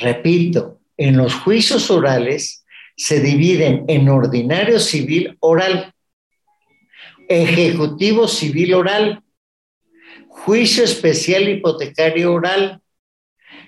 Repito, 0.00 0.80
en 0.96 1.16
los 1.16 1.34
juicios 1.34 1.90
orales 1.90 2.64
se 2.96 3.20
dividen 3.20 3.84
en 3.88 4.08
ordinario 4.08 4.80
civil 4.80 5.36
oral, 5.40 5.92
ejecutivo 7.28 8.26
civil 8.26 8.74
oral, 8.74 9.22
juicio 10.28 10.84
especial 10.84 11.48
hipotecario 11.48 12.32
oral, 12.32 12.80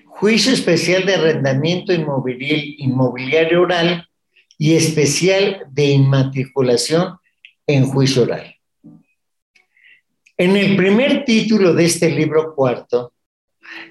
juicio 0.05 0.53
especial 0.53 1.05
de 1.05 1.15
arrendamiento 1.15 1.93
inmobiliario 1.93 3.61
oral 3.61 4.07
y 4.57 4.75
especial 4.75 5.65
de 5.69 5.85
inmatriculación 5.85 7.17
en 7.67 7.85
juicio 7.85 8.23
oral. 8.23 8.55
En 10.37 10.57
el 10.57 10.75
primer 10.75 11.23
título 11.25 11.73
de 11.73 11.85
este 11.85 12.09
libro 12.09 12.55
cuarto, 12.55 13.13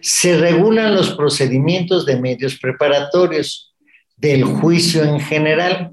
se 0.00 0.38
regulan 0.38 0.94
los 0.94 1.14
procedimientos 1.14 2.06
de 2.06 2.20
medios 2.20 2.58
preparatorios 2.58 3.74
del 4.16 4.44
juicio 4.44 5.04
en 5.04 5.20
general 5.20 5.92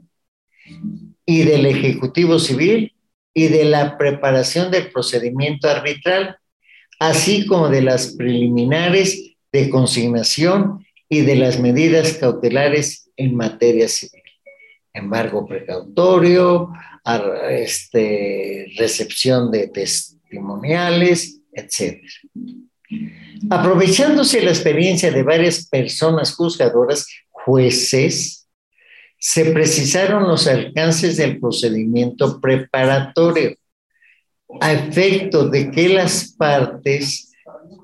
y 1.25 1.43
del 1.43 1.65
Ejecutivo 1.65 2.39
Civil 2.39 2.93
y 3.33 3.47
de 3.47 3.65
la 3.65 3.97
preparación 3.97 4.71
del 4.71 4.91
procedimiento 4.91 5.69
arbitral, 5.69 6.37
así 6.99 7.45
como 7.45 7.69
de 7.69 7.81
las 7.81 8.15
preliminares 8.15 9.35
de 9.51 9.69
consignación 9.69 10.85
y 11.09 11.21
de 11.21 11.35
las 11.35 11.59
medidas 11.59 12.13
cautelares 12.13 13.09
en 13.15 13.35
materia 13.35 13.87
civil. 13.87 14.23
Embargo 14.93 15.45
precautorio, 15.45 16.71
este, 17.49 18.73
recepción 18.77 19.51
de 19.51 19.67
testimoniales, 19.67 21.41
etc. 21.53 22.01
Aprovechándose 23.49 24.41
la 24.41 24.51
experiencia 24.51 25.11
de 25.11 25.23
varias 25.23 25.67
personas 25.67 26.33
juzgadoras, 26.33 27.07
jueces, 27.29 28.47
se 29.19 29.45
precisaron 29.45 30.27
los 30.27 30.47
alcances 30.47 31.17
del 31.17 31.39
procedimiento 31.39 32.39
preparatorio 32.39 33.57
a 34.61 34.73
efecto 34.73 35.49
de 35.49 35.71
que 35.71 35.89
las 35.89 36.33
partes 36.37 37.31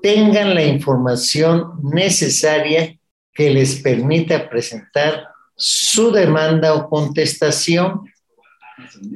tengan 0.02 0.54
la 0.54 0.64
información 0.64 1.80
necesaria 1.82 2.96
que 3.32 3.50
les 3.50 3.76
permita 3.76 4.48
presentar 4.48 5.26
su 5.56 6.12
demanda 6.12 6.74
o 6.74 6.88
contestación 6.88 8.02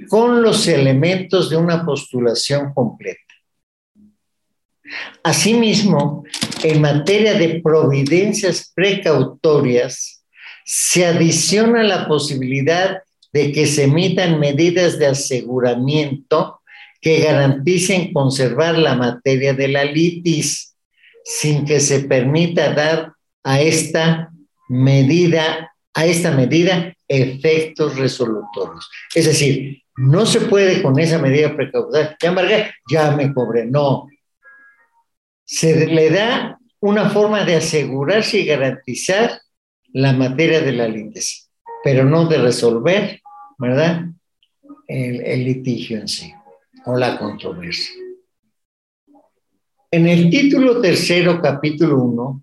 con 0.09 0.42
los 0.42 0.66
elementos 0.66 1.51
de 1.51 1.57
una 1.57 1.85
postulación 1.85 2.72
completa. 2.74 3.28
Asimismo, 5.22 6.24
en 6.62 6.81
materia 6.81 7.35
de 7.35 7.61
providencias 7.62 8.72
precautorias, 8.74 10.24
se 10.64 11.07
adiciona 11.07 11.83
la 11.83 12.07
posibilidad 12.07 13.03
de 13.33 13.53
que 13.53 13.66
se 13.66 13.85
emitan 13.85 14.38
medidas 14.38 14.98
de 14.98 15.07
aseguramiento 15.07 16.61
que 17.01 17.20
garanticen 17.20 18.12
conservar 18.12 18.79
la 18.79 18.94
materia 18.94 19.55
de 19.55 19.68
la 19.68 19.85
litis 19.85 20.74
sin 21.24 21.64
que 21.64 21.81
se 21.81 22.01
permita 22.01 22.72
dar 22.72 23.12
a 23.44 23.61
esta 23.61 24.31
medida, 24.68 25.72
a 25.94 26.07
esta 26.07 26.33
medida 26.33 26.94
efectos 27.07 27.96
resolutorios. 27.96 28.88
Es 29.14 29.27
decir, 29.27 29.83
no 29.96 30.27
se 30.27 30.42
puede 30.42 30.83
con 30.83 30.98
esa 30.98 31.18
medida 31.18 31.55
precautoria, 31.55 32.16
ya 32.20 32.29
embargué, 32.29 32.70
ya 32.90 33.11
me 33.12 33.33
cobré. 33.33 33.64
No, 33.66 34.07
se 35.49 35.87
le 35.87 36.11
da 36.11 36.59
una 36.81 37.09
forma 37.09 37.43
de 37.43 37.57
asegurarse 37.57 38.41
y 38.41 38.45
garantizar 38.45 39.41
la 39.95 40.13
materia 40.13 40.61
de 40.61 40.73
la 40.73 40.87
litis, 40.87 41.51
pero 41.83 42.05
no 42.05 42.27
de 42.27 42.37
resolver, 42.37 43.23
¿verdad? 43.57 44.05
El, 44.87 45.45
litigio 45.45 46.01
en 46.01 46.09
sí 46.09 46.31
o 46.85 46.97
la 46.97 47.19
controversia. 47.19 47.95
En 49.91 50.07
el 50.07 50.29
título 50.29 50.83
tercero, 50.83 51.41
capítulo 51.41 52.03
1, 52.03 52.43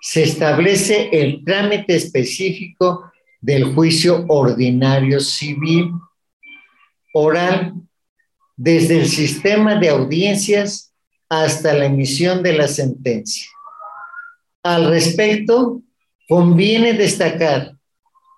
se 0.00 0.22
establece 0.22 1.08
el 1.12 1.42
trámite 1.44 1.96
específico 1.96 3.10
del 3.40 3.74
juicio 3.74 4.24
ordinario 4.28 5.18
civil 5.18 5.90
oral 7.12 7.74
desde 8.56 9.00
el 9.00 9.06
sistema 9.08 9.74
de 9.74 9.88
audiencias 9.88 10.85
hasta 11.28 11.74
la 11.74 11.86
emisión 11.86 12.42
de 12.42 12.52
la 12.52 12.68
sentencia. 12.68 13.48
Al 14.62 14.88
respecto, 14.88 15.82
conviene 16.28 16.92
destacar 16.92 17.76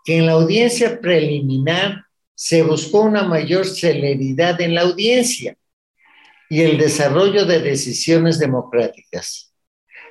que 0.05 0.18
en 0.18 0.27
la 0.27 0.33
audiencia 0.33 1.01
preliminar 1.01 2.05
se 2.35 2.62
buscó 2.62 3.01
una 3.01 3.24
mayor 3.24 3.66
celeridad 3.66 4.61
en 4.61 4.74
la 4.74 4.83
audiencia 4.83 5.57
y 6.48 6.62
el 6.62 6.79
desarrollo 6.79 7.44
de 7.44 7.61
decisiones 7.61 8.38
democráticas 8.38 9.53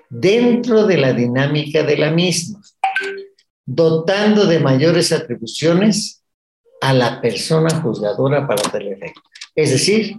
dentro 0.10 0.86
de 0.86 0.98
la 0.98 1.14
dinámica 1.14 1.84
de 1.84 1.98
la 1.98 2.12
misma, 2.12 2.62
dotando 3.66 4.46
de 4.46 4.60
mayores 4.60 5.12
atribuciones 5.12 6.24
a 6.82 6.94
la 6.94 7.22
persona 7.22 7.70
juzgadora 7.82 8.48
para 8.48 8.62
tal 8.62 8.88
efecto. 8.88 9.22
Es 9.56 9.72
decir, 9.72 10.16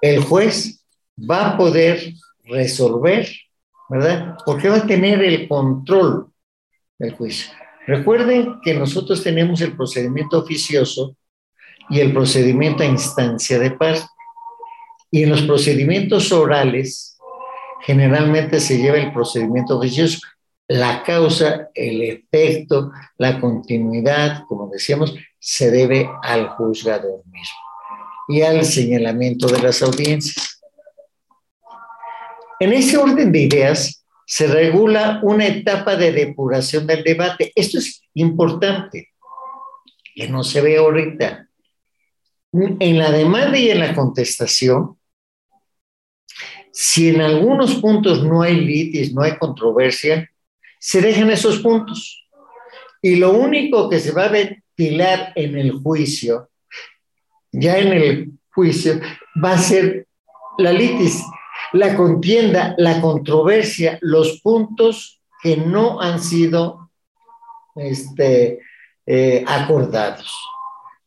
el 0.00 0.20
juez 0.20 0.77
va 1.18 1.50
a 1.50 1.56
poder 1.56 2.12
resolver, 2.44 3.28
¿verdad? 3.88 4.36
Porque 4.44 4.68
va 4.68 4.76
a 4.76 4.86
tener 4.86 5.22
el 5.22 5.48
control 5.48 6.32
del 6.98 7.14
juicio. 7.14 7.50
Recuerden 7.86 8.60
que 8.62 8.74
nosotros 8.74 9.22
tenemos 9.22 9.60
el 9.60 9.76
procedimiento 9.76 10.38
oficioso 10.38 11.16
y 11.88 12.00
el 12.00 12.12
procedimiento 12.12 12.82
a 12.82 12.86
instancia 12.86 13.58
de 13.58 13.70
parte. 13.70 14.06
Y 15.10 15.22
en 15.22 15.30
los 15.30 15.42
procedimientos 15.42 16.30
orales, 16.32 17.16
generalmente 17.82 18.60
se 18.60 18.78
lleva 18.78 18.98
el 18.98 19.12
procedimiento 19.12 19.78
oficioso. 19.78 20.18
La 20.66 21.02
causa, 21.02 21.70
el 21.74 22.02
efecto, 22.02 22.90
la 23.16 23.40
continuidad, 23.40 24.44
como 24.46 24.68
decíamos, 24.68 25.14
se 25.38 25.70
debe 25.70 26.10
al 26.22 26.48
juzgador 26.50 27.22
mismo 27.24 27.56
y 28.28 28.42
al 28.42 28.64
señalamiento 28.64 29.46
de 29.46 29.62
las 29.62 29.82
audiencias. 29.82 30.57
En 32.60 32.72
ese 32.72 32.96
orden 32.96 33.30
de 33.32 33.40
ideas 33.42 34.04
se 34.26 34.46
regula 34.46 35.20
una 35.22 35.46
etapa 35.46 35.96
de 35.96 36.12
depuración 36.12 36.86
del 36.86 37.02
debate. 37.02 37.52
Esto 37.54 37.78
es 37.78 38.02
importante, 38.14 39.08
que 40.14 40.28
no 40.28 40.44
se 40.44 40.60
ve 40.60 40.76
ahorita. 40.76 41.48
En 42.52 42.98
la 42.98 43.10
demanda 43.10 43.58
y 43.58 43.70
en 43.70 43.78
la 43.78 43.94
contestación, 43.94 44.98
si 46.72 47.08
en 47.08 47.20
algunos 47.20 47.76
puntos 47.76 48.22
no 48.22 48.42
hay 48.42 48.60
litis, 48.60 49.12
no 49.14 49.22
hay 49.22 49.36
controversia, 49.38 50.30
se 50.78 51.00
dejan 51.00 51.30
esos 51.30 51.58
puntos. 51.60 52.28
Y 53.00 53.16
lo 53.16 53.32
único 53.32 53.88
que 53.88 54.00
se 54.00 54.12
va 54.12 54.24
a 54.24 54.28
ventilar 54.28 55.32
en 55.34 55.56
el 55.56 55.72
juicio, 55.72 56.50
ya 57.52 57.78
en 57.78 57.92
el 57.92 58.32
juicio, 58.54 59.00
va 59.42 59.52
a 59.52 59.58
ser 59.58 60.06
la 60.58 60.72
litis, 60.72 61.22
la 61.72 61.96
contienda, 61.96 62.74
la 62.78 63.00
controversia, 63.00 63.98
los 64.00 64.40
puntos 64.40 65.20
que 65.42 65.56
no 65.56 66.00
han 66.00 66.20
sido 66.20 66.90
este, 67.76 68.60
eh, 69.06 69.44
acordados. 69.46 70.34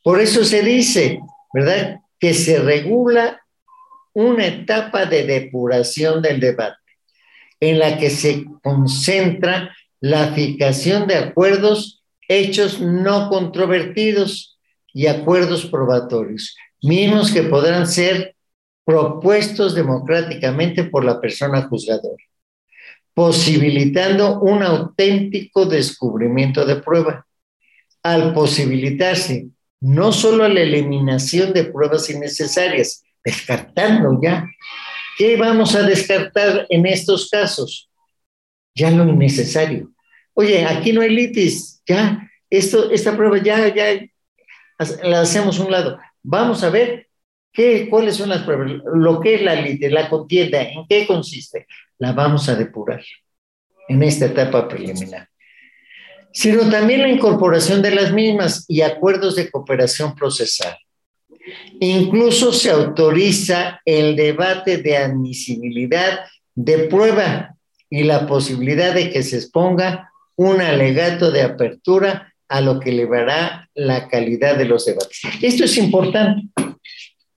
Por 0.03 0.19
eso 0.19 0.43
se 0.43 0.63
dice, 0.63 1.19
¿verdad?, 1.53 1.99
que 2.19 2.33
se 2.33 2.59
regula 2.59 3.41
una 4.13 4.45
etapa 4.45 5.05
de 5.05 5.25
depuración 5.25 6.21
del 6.21 6.39
debate, 6.39 6.77
en 7.59 7.79
la 7.79 7.97
que 7.97 8.09
se 8.09 8.45
concentra 8.63 9.75
la 9.99 10.33
fijación 10.33 11.07
de 11.07 11.15
acuerdos 11.15 12.03
hechos 12.27 12.79
no 12.79 13.29
controvertidos 13.29 14.57
y 14.93 15.07
acuerdos 15.07 15.65
probatorios, 15.65 16.55
mismos 16.81 17.31
que 17.31 17.43
podrán 17.43 17.87
ser 17.87 18.35
propuestos 18.91 19.73
democráticamente 19.73 20.83
por 20.83 21.05
la 21.05 21.21
persona 21.21 21.61
juzgadora, 21.61 22.21
posibilitando 23.13 24.41
un 24.41 24.63
auténtico 24.63 25.65
descubrimiento 25.65 26.65
de 26.65 26.75
prueba. 26.75 27.25
Al 28.03 28.33
posibilitarse 28.33 29.47
no 29.79 30.11
solo 30.11 30.45
la 30.47 30.59
eliminación 30.59 31.53
de 31.53 31.63
pruebas 31.63 32.09
innecesarias, 32.09 33.03
descartando 33.23 34.19
ya. 34.21 34.45
¿Qué 35.17 35.37
vamos 35.37 35.73
a 35.75 35.83
descartar 35.83 36.65
en 36.69 36.85
estos 36.85 37.29
casos? 37.29 37.89
Ya 38.75 38.91
lo 38.91 39.07
innecesario. 39.07 39.89
Oye, 40.33 40.65
aquí 40.65 40.91
no 40.91 41.01
hay 41.01 41.11
litis, 41.11 41.81
ya, 41.87 42.29
esto, 42.49 42.91
esta 42.91 43.15
prueba 43.15 43.37
ya, 43.37 43.73
ya 43.73 44.05
la 45.03 45.21
hacemos 45.21 45.59
un 45.59 45.71
lado. 45.71 45.97
Vamos 46.23 46.63
a 46.63 46.69
ver 46.69 47.07
qué, 47.51 47.87
cuáles 47.89 48.15
son 48.15 48.29
las 48.29 48.43
pruebas, 48.43 48.81
lo 48.93 49.19
que 49.19 49.35
es 49.35 49.41
la 49.41 49.55
la 49.55 50.09
contienda, 50.09 50.61
en 50.61 50.85
qué 50.87 51.05
consiste. 51.05 51.67
La 51.97 52.13
vamos 52.13 52.49
a 52.49 52.55
depurar 52.55 53.03
en 53.87 54.03
esta 54.03 54.25
etapa 54.25 54.67
preliminar 54.67 55.31
sino 56.31 56.69
también 56.69 57.01
la 57.01 57.09
incorporación 57.09 57.81
de 57.81 57.91
las 57.91 58.11
mismas 58.13 58.65
y 58.67 58.81
acuerdos 58.81 59.35
de 59.35 59.49
cooperación 59.49 60.15
procesal. 60.15 60.77
Incluso 61.79 62.53
se 62.53 62.69
autoriza 62.69 63.81
el 63.85 64.15
debate 64.15 64.77
de 64.77 64.97
admisibilidad 64.97 66.21
de 66.55 66.79
prueba 66.79 67.55
y 67.89 68.03
la 68.03 68.27
posibilidad 68.27 68.93
de 68.93 69.11
que 69.11 69.23
se 69.23 69.37
exponga 69.37 70.11
un 70.35 70.61
alegato 70.61 71.31
de 71.31 71.41
apertura 71.41 72.33
a 72.47 72.61
lo 72.61 72.79
que 72.79 72.91
elevará 72.91 73.69
la 73.73 74.07
calidad 74.07 74.57
de 74.57 74.65
los 74.65 74.85
debates. 74.85 75.21
Esto 75.41 75.65
es 75.65 75.77
importante. 75.77 76.47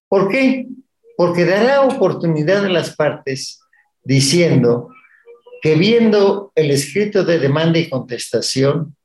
¿Por 0.09 0.29
qué? 0.29 0.67
Porque 1.17 1.45
dará 1.45 1.83
oportunidad 1.83 2.65
a 2.65 2.69
las 2.69 2.95
partes 2.97 3.61
diciendo 4.05 4.91
que 5.63 5.77
viendo 5.77 6.53
el 6.55 6.71
escrito 6.71 7.25
de 7.25 7.39
demanda 7.39 7.79
y 7.79 7.89
contestación, 7.89 8.97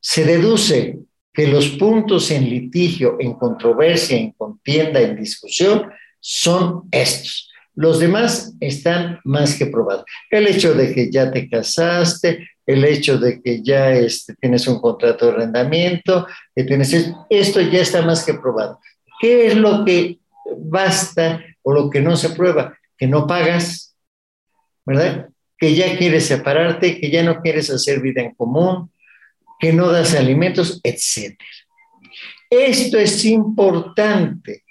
se 0.00 0.24
deduce 0.24 0.98
que 1.32 1.48
los 1.48 1.70
puntos 1.70 2.30
en 2.30 2.48
litigio, 2.48 3.16
en 3.18 3.34
controversia, 3.34 4.16
en 4.16 4.32
contienda, 4.32 5.00
en 5.00 5.16
discusión, 5.16 5.90
son 6.20 6.82
estos. 6.90 7.50
Los 7.74 7.98
demás 7.98 8.54
están 8.60 9.18
más 9.24 9.56
que 9.56 9.66
probados. 9.66 10.04
El 10.30 10.46
hecho 10.46 10.74
de 10.74 10.94
que 10.94 11.10
ya 11.10 11.30
te 11.30 11.48
casaste, 11.48 12.50
el 12.66 12.84
hecho 12.84 13.18
de 13.18 13.42
que 13.42 13.62
ya 13.62 13.92
este, 13.92 14.34
tienes 14.36 14.66
un 14.68 14.80
contrato 14.80 15.26
de 15.26 15.32
arrendamiento, 15.32 16.26
que 16.54 16.64
tienes 16.64 16.94
esto 17.28 17.60
ya 17.60 17.80
está 17.80 18.02
más 18.02 18.24
que 18.24 18.34
probado. 18.34 18.78
¿Qué 19.20 19.48
es 19.48 19.56
lo 19.56 19.84
que 19.84 20.18
basta 20.58 21.44
o 21.62 21.72
lo 21.72 21.90
que 21.90 22.00
no 22.00 22.16
se 22.16 22.30
prueba? 22.30 22.78
Que 22.96 23.06
no 23.06 23.26
pagas, 23.26 23.96
¿verdad? 24.84 25.28
que 25.58 25.74
ya 25.74 25.96
quieres 25.96 26.26
separarte, 26.26 27.00
que 27.00 27.10
ya 27.10 27.22
no 27.22 27.40
quieres 27.40 27.70
hacer 27.70 28.00
vida 28.00 28.22
en 28.22 28.34
común, 28.34 28.90
que 29.58 29.72
no 29.72 29.90
das 29.90 30.14
alimentos, 30.14 30.80
etc. 30.82 31.38
Esto 32.50 32.98
es 32.98 33.24
importante. 33.24 34.64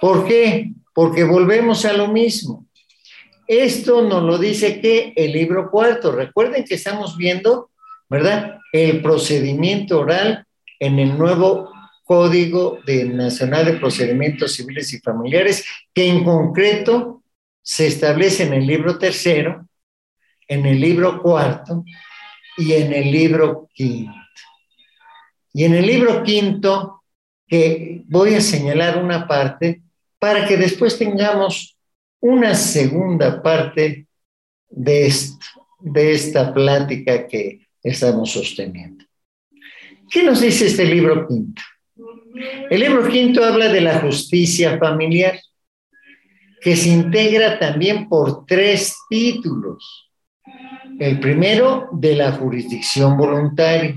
¿Por 0.00 0.26
qué? 0.26 0.72
Porque 0.92 1.24
volvemos 1.24 1.84
a 1.84 1.92
lo 1.92 2.08
mismo. 2.08 2.66
Esto 3.46 4.02
nos 4.02 4.22
lo 4.22 4.38
dice 4.38 4.80
que 4.80 5.12
el 5.16 5.32
libro 5.32 5.70
cuarto. 5.70 6.12
Recuerden 6.12 6.64
que 6.64 6.74
estamos 6.74 7.16
viendo, 7.16 7.70
¿verdad? 8.08 8.58
El 8.72 9.02
procedimiento 9.02 10.00
oral 10.00 10.46
en 10.78 10.98
el 10.98 11.16
nuevo 11.16 11.70
Código 12.04 12.78
Nacional 12.86 13.64
de 13.64 13.72
Procedimientos 13.74 14.52
Civiles 14.52 14.92
y 14.92 15.00
Familiares, 15.00 15.64
que 15.92 16.06
en 16.06 16.22
concreto 16.22 17.22
se 17.62 17.86
establece 17.86 18.44
en 18.44 18.52
el 18.52 18.66
libro 18.66 18.98
tercero, 18.98 19.66
en 20.46 20.66
el 20.66 20.78
libro 20.80 21.22
cuarto 21.22 21.84
y 22.58 22.74
en 22.74 22.92
el 22.92 23.10
libro 23.10 23.68
quinto. 23.72 24.12
Y 25.52 25.64
en 25.64 25.74
el 25.74 25.86
libro 25.86 26.22
quinto, 26.22 27.02
que 27.46 28.02
voy 28.06 28.34
a 28.34 28.40
señalar 28.40 29.02
una 29.02 29.26
parte 29.26 29.82
para 30.18 30.46
que 30.46 30.56
después 30.56 30.98
tengamos 30.98 31.76
una 32.20 32.54
segunda 32.54 33.42
parte 33.42 34.06
de 34.68 35.06
esta 35.94 36.52
plática 36.52 37.26
que 37.26 37.66
estamos 37.82 38.32
sosteniendo. 38.32 39.04
¿Qué 40.10 40.22
nos 40.22 40.40
dice 40.40 40.66
este 40.66 40.84
libro 40.84 41.26
quinto? 41.26 41.62
El 42.70 42.80
libro 42.80 43.08
quinto 43.08 43.44
habla 43.44 43.68
de 43.68 43.80
la 43.80 44.00
justicia 44.00 44.78
familiar, 44.78 45.38
que 46.60 46.76
se 46.76 46.88
integra 46.88 47.58
también 47.58 48.08
por 48.08 48.46
tres 48.46 48.96
títulos 49.08 50.04
el 50.98 51.18
primero, 51.18 51.88
de 51.92 52.14
la 52.14 52.32
jurisdicción 52.32 53.16
voluntaria. 53.16 53.94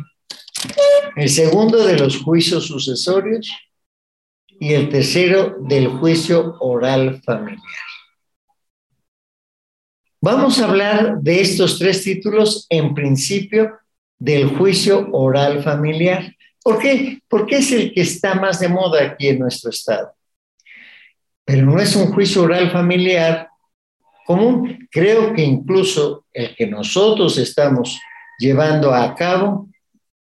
El 1.15 1.30
segundo, 1.30 1.86
de 1.86 1.97
los 1.97 2.21
juicios 2.21 2.65
sucesorios. 2.65 3.52
Y 4.60 4.73
el 4.73 4.89
tercero, 4.89 5.58
del 5.60 5.88
juicio 5.88 6.58
oral 6.60 7.21
familiar. 7.23 7.62
Vamos 10.19 10.60
a 10.60 10.65
hablar 10.65 11.19
de 11.21 11.41
estos 11.41 11.78
tres 11.78 12.04
títulos 12.04 12.65
en 12.69 12.95
principio 12.95 13.78
del 14.17 14.47
juicio 14.47 15.10
oral 15.12 15.63
familiar. 15.63 16.36
¿Por 16.67 16.80
qué? 16.80 17.21
Porque 17.30 17.60
es 17.60 17.71
el 17.71 17.93
que 17.93 18.01
está 18.01 18.36
más 18.36 18.60
de 18.60 18.67
moda 18.67 19.01
aquí 19.01 19.30
en 19.30 19.39
nuestro 19.39 19.69
estado. 19.69 20.12
Pero 21.45 21.65
no 21.65 21.80
es 21.80 21.95
un 21.95 22.12
juicio 22.12 22.43
oral 22.43 22.69
familiar 22.71 23.47
común. 24.25 24.86
Creo 24.91 25.34
que 25.34 25.43
incluso 25.43 26.25
el 26.34 26.53
que 26.58 26.67
nosotros 26.67 27.38
estamos 27.38 27.97
llevando 28.38 28.93
a 28.93 29.15
cabo 29.15 29.69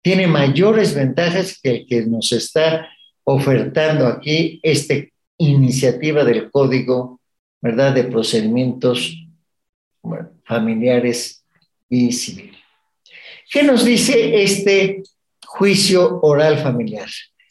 tiene 0.02 0.26
mayores 0.26 0.96
ventajas 0.96 1.60
que 1.62 1.70
el 1.70 1.86
que 1.86 2.06
nos 2.06 2.32
está 2.32 2.88
ofertando 3.22 4.08
aquí 4.08 4.58
esta 4.64 4.94
iniciativa 5.38 6.24
del 6.24 6.50
Código, 6.50 7.20
¿verdad?, 7.60 7.94
de 7.94 8.02
procedimientos 8.02 9.16
familiares 10.44 11.44
y 11.88 12.10
civiles. 12.10 12.58
¿Qué 13.48 13.62
nos 13.62 13.84
dice 13.84 14.42
este 14.42 15.04
juicio 15.58 16.20
oral 16.22 16.58
familiar? 16.58 17.08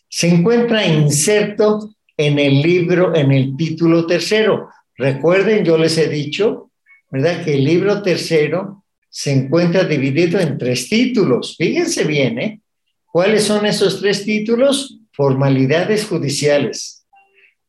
Se 0.09 0.27
encuentra 0.27 0.85
inserto 0.85 1.95
en 2.17 2.37
el 2.37 2.61
libro, 2.61 3.15
en 3.15 3.31
el 3.31 3.55
título 3.55 4.05
tercero, 4.05 4.69
Recuerden, 5.01 5.65
yo 5.65 5.79
les 5.79 5.97
he 5.97 6.07
dicho, 6.07 6.69
¿verdad? 7.09 7.43
Que 7.43 7.55
el 7.55 7.63
libro 7.63 8.03
tercero 8.03 8.85
se 9.09 9.31
encuentra 9.31 9.83
dividido 9.83 10.39
en 10.39 10.59
tres 10.59 10.89
títulos. 10.89 11.55
Fíjense 11.57 12.03
bien, 12.03 12.37
¿eh? 12.37 12.61
¿Cuáles 13.07 13.45
son 13.45 13.65
esos 13.65 13.99
tres 13.99 14.23
títulos? 14.25 14.99
Formalidades 15.11 16.05
judiciales, 16.05 17.07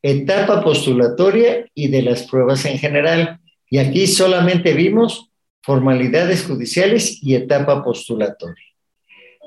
etapa 0.03 0.63
postulatoria 0.63 1.65
y 1.73 1.87
de 1.87 2.03
las 2.03 2.21
pruebas 2.23 2.65
en 2.65 2.77
general. 2.77 3.39
Y 3.67 3.79
aquí 3.79 4.05
solamente 4.05 4.75
vimos 4.75 5.31
formalidades 5.63 6.43
judiciales 6.43 7.17
y 7.23 7.33
etapa 7.33 7.83
postulatoria. 7.83 8.63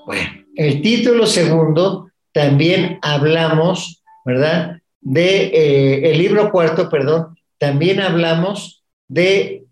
Bueno, 0.04 0.44
el 0.56 0.82
título 0.82 1.26
segundo 1.26 2.10
también 2.32 2.98
hablamos, 3.02 4.02
¿verdad? 4.24 4.80
De 5.00 5.44
eh, 5.46 6.10
el 6.10 6.18
libro 6.18 6.50
cuarto, 6.50 6.88
perdón, 6.88 7.36
también 7.58 8.00
hablamos 8.00 8.82
de 9.08 9.64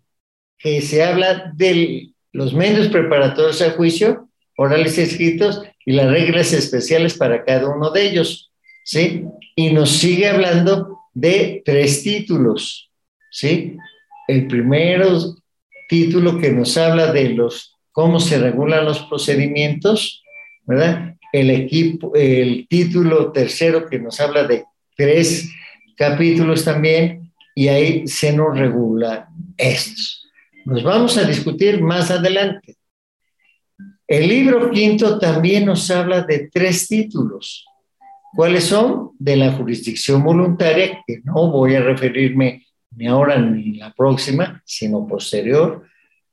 que 0.57 0.81
se 0.81 1.03
habla 1.03 1.51
de 1.55 2.09
los 2.31 2.53
medios 2.53 2.87
preparatorios 2.87 3.61
a 3.61 3.71
juicio, 3.71 4.29
orales 4.57 4.97
escritos 4.97 5.61
y 5.85 5.93
las 5.93 6.09
reglas 6.09 6.53
especiales 6.53 7.15
para 7.15 7.43
cada 7.43 7.69
uno 7.69 7.91
de 7.91 8.09
ellos, 8.09 8.51
¿sí? 8.83 9.25
Y 9.55 9.71
nos 9.71 9.91
sigue 9.91 10.27
hablando 10.27 10.99
de 11.13 11.61
tres 11.65 12.03
títulos, 12.03 12.91
¿sí? 13.31 13.77
El 14.27 14.47
primero 14.47 15.35
título 15.87 16.39
que 16.39 16.51
nos 16.51 16.77
habla 16.77 17.11
de 17.11 17.29
los 17.29 17.75
cómo 17.91 18.19
se 18.19 18.39
regulan 18.39 18.85
los 18.85 18.99
procedimientos, 19.03 20.23
¿verdad? 20.65 21.15
El 21.31 21.49
equipo, 21.49 22.13
el 22.15 22.67
título 22.67 23.31
tercero 23.31 23.87
que 23.87 23.99
nos 23.99 24.19
habla 24.19 24.45
de 24.45 24.65
tres 24.95 25.51
capítulos 25.97 26.63
también, 26.63 27.31
y 27.53 27.69
ahí 27.69 28.07
se 28.07 28.33
nos 28.33 28.57
regula 28.57 29.29
esto. 29.57 30.01
Nos 30.65 30.83
vamos 30.83 31.17
a 31.17 31.23
discutir 31.23 31.81
más 31.81 32.11
adelante. 32.11 32.75
El 34.07 34.27
libro 34.27 34.69
quinto 34.71 35.17
también 35.17 35.65
nos 35.65 35.89
habla 35.89 36.21
de 36.21 36.49
tres 36.51 36.87
títulos. 36.87 37.65
¿Cuáles 38.35 38.65
son? 38.65 39.11
De 39.17 39.35
la 39.37 39.53
jurisdicción 39.53 40.23
voluntaria, 40.23 41.01
que 41.07 41.21
no 41.23 41.49
voy 41.49 41.75
a 41.75 41.81
referirme 41.81 42.65
ni 42.91 43.07
ahora 43.07 43.39
ni 43.39 43.77
la 43.77 43.93
próxima, 43.93 44.61
sino 44.65 45.07
posterior. 45.07 45.83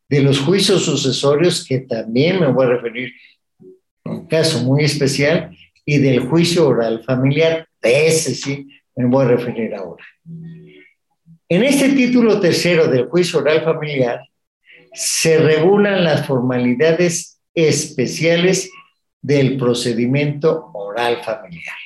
De 0.08 0.20
los 0.20 0.40
juicios 0.40 0.84
sucesorios, 0.84 1.64
que 1.64 1.78
también 1.80 2.40
me 2.40 2.48
voy 2.48 2.66
a 2.66 2.70
referir 2.70 3.12
un 4.04 4.26
caso 4.26 4.62
muy 4.62 4.84
especial. 4.84 5.56
Y 5.84 5.98
del 5.98 6.20
juicio 6.20 6.68
oral 6.68 7.02
familiar, 7.04 7.66
de 7.82 8.06
ese 8.06 8.34
sí 8.34 8.68
me 8.94 9.06
voy 9.06 9.24
a 9.24 9.28
referir 9.28 9.74
ahora. 9.74 10.04
En 11.48 11.64
este 11.64 11.90
título 11.90 12.40
tercero 12.40 12.86
del 12.86 13.06
juicio 13.06 13.40
oral 13.40 13.62
familiar 13.62 14.20
se 14.94 15.38
regulan 15.38 16.04
las 16.04 16.26
formalidades 16.26 17.40
especiales 17.54 18.70
del 19.20 19.56
procedimiento 19.56 20.70
oral 20.72 21.22
familiar. 21.22 21.76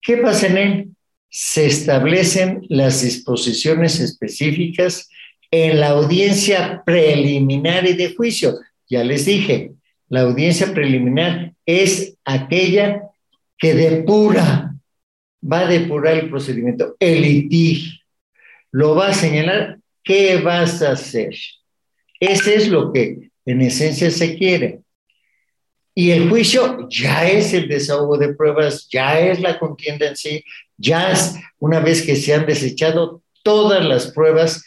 ¿Qué 0.00 0.18
pasa 0.18 0.46
en 0.46 0.56
él? 0.58 0.88
Se 1.28 1.66
establecen 1.66 2.64
las 2.68 3.02
disposiciones 3.02 4.00
específicas 4.00 5.08
en 5.50 5.80
la 5.80 5.90
audiencia 5.90 6.82
preliminar 6.84 7.86
y 7.86 7.94
de 7.94 8.14
juicio. 8.14 8.54
Ya 8.88 9.02
les 9.02 9.24
dije, 9.24 9.72
la 10.14 10.20
audiencia 10.20 10.72
preliminar 10.72 11.54
es 11.66 12.16
aquella 12.24 13.02
que 13.58 13.74
depura, 13.74 14.72
va 15.42 15.58
a 15.58 15.66
depurar 15.66 16.14
el 16.14 16.30
procedimiento, 16.30 16.94
el 17.00 17.22
litigio. 17.22 17.98
Lo 18.70 18.94
va 18.94 19.08
a 19.08 19.12
señalar 19.12 19.80
qué 20.04 20.36
vas 20.36 20.82
a 20.82 20.92
hacer. 20.92 21.34
Ese 22.20 22.54
es 22.54 22.68
lo 22.68 22.92
que 22.92 23.30
en 23.44 23.60
esencia 23.60 24.08
se 24.12 24.38
quiere. 24.38 24.82
Y 25.96 26.12
el 26.12 26.28
juicio 26.28 26.88
ya 26.88 27.28
es 27.28 27.52
el 27.52 27.66
desahogo 27.66 28.16
de 28.16 28.34
pruebas, 28.34 28.88
ya 28.88 29.18
es 29.18 29.40
la 29.40 29.58
contienda 29.58 30.06
en 30.06 30.16
sí, 30.16 30.44
ya 30.76 31.10
es 31.10 31.34
una 31.58 31.80
vez 31.80 32.02
que 32.02 32.14
se 32.14 32.34
han 32.34 32.46
desechado 32.46 33.20
todas 33.42 33.84
las 33.84 34.12
pruebas 34.12 34.64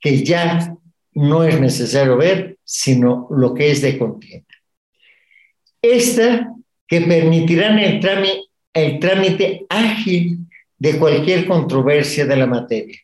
que 0.00 0.24
ya 0.24 0.74
no 1.12 1.44
es 1.44 1.60
necesario 1.60 2.16
ver, 2.16 2.58
sino 2.64 3.28
lo 3.30 3.54
que 3.54 3.70
es 3.70 3.80
de 3.80 3.96
contienda. 3.96 4.47
Esta 5.82 6.52
que 6.86 7.00
permitirán 7.02 7.78
el 7.78 8.00
trámite, 9.00 9.66
ágil 9.68 10.38
de 10.78 10.98
cualquier 10.98 11.46
controversia 11.46 12.24
de 12.24 12.36
la 12.36 12.46
materia, 12.46 12.98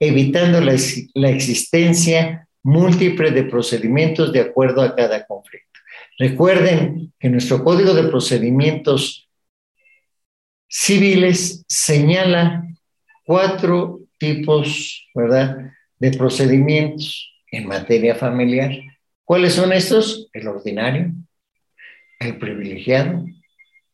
evitando 0.00 0.60
la, 0.60 0.74
la 1.14 1.30
existencia 1.30 2.48
múltiple 2.62 3.30
de 3.30 3.44
procedimientos 3.44 4.32
de 4.32 4.40
acuerdo 4.40 4.82
a 4.82 4.94
cada 4.94 5.24
conflicto. 5.26 5.80
Recuerden 6.18 7.12
que 7.18 7.28
nuestro 7.28 7.62
Código 7.62 7.94
de 7.94 8.08
Procedimientos 8.08 9.28
Civiles 10.68 11.64
señala 11.68 12.66
cuatro 13.24 14.00
tipos, 14.18 15.08
¿verdad?, 15.14 15.70
de 15.98 16.10
procedimientos 16.12 17.32
en 17.50 17.66
materia 17.66 18.14
familiar. 18.14 18.72
¿Cuáles 19.24 19.54
son 19.54 19.72
estos? 19.72 20.28
El 20.32 20.48
ordinario, 20.48 21.12
el 22.18 22.38
privilegiado 22.38 23.24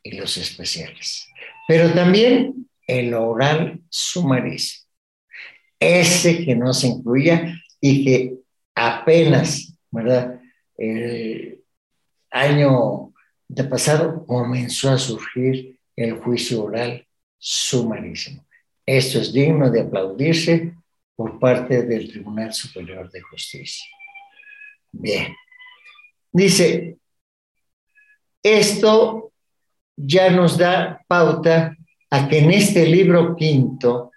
y 0.03 0.17
los 0.17 0.37
especiales. 0.37 1.29
Pero 1.67 1.93
también 1.93 2.69
el 2.87 3.15
oral 3.15 3.81
sumarísimo, 3.89 4.87
ese 5.81 6.45
que 6.45 6.55
no 6.55 6.73
se 6.73 6.89
incluía 6.89 7.61
y 7.81 8.05
que 8.05 8.35
apenas, 8.75 9.77
¿verdad? 9.91 10.41
El 10.77 11.63
año 12.31 13.13
de 13.49 13.65
pasado 13.65 14.27
comenzó 14.27 14.91
a 14.91 14.99
surgir 14.99 15.79
el 15.97 16.15
juicio 16.19 16.65
oral 16.65 17.07
sumarísimo. 17.39 18.45
Esto 18.87 19.21
es 19.21 19.33
digno 19.33 19.71
de 19.71 19.83
aplaudirse 19.83 20.75
por 21.17 21.39
parte 21.39 21.83
del 21.85 22.11
Tribunal 22.11 22.53
Superior 22.53 23.11
de 23.11 23.21
Justicia. 23.21 23.87
Bien. 24.93 25.35
Dice, 26.33 26.99
esto 28.45 29.33
ya 29.97 30.31
nos 30.31 30.57
da 30.59 31.03
pauta 31.09 31.77
a 32.11 32.29
que 32.29 32.39
en 32.39 32.51
este 32.51 32.87
libro 32.87 33.35
quinto 33.35 34.13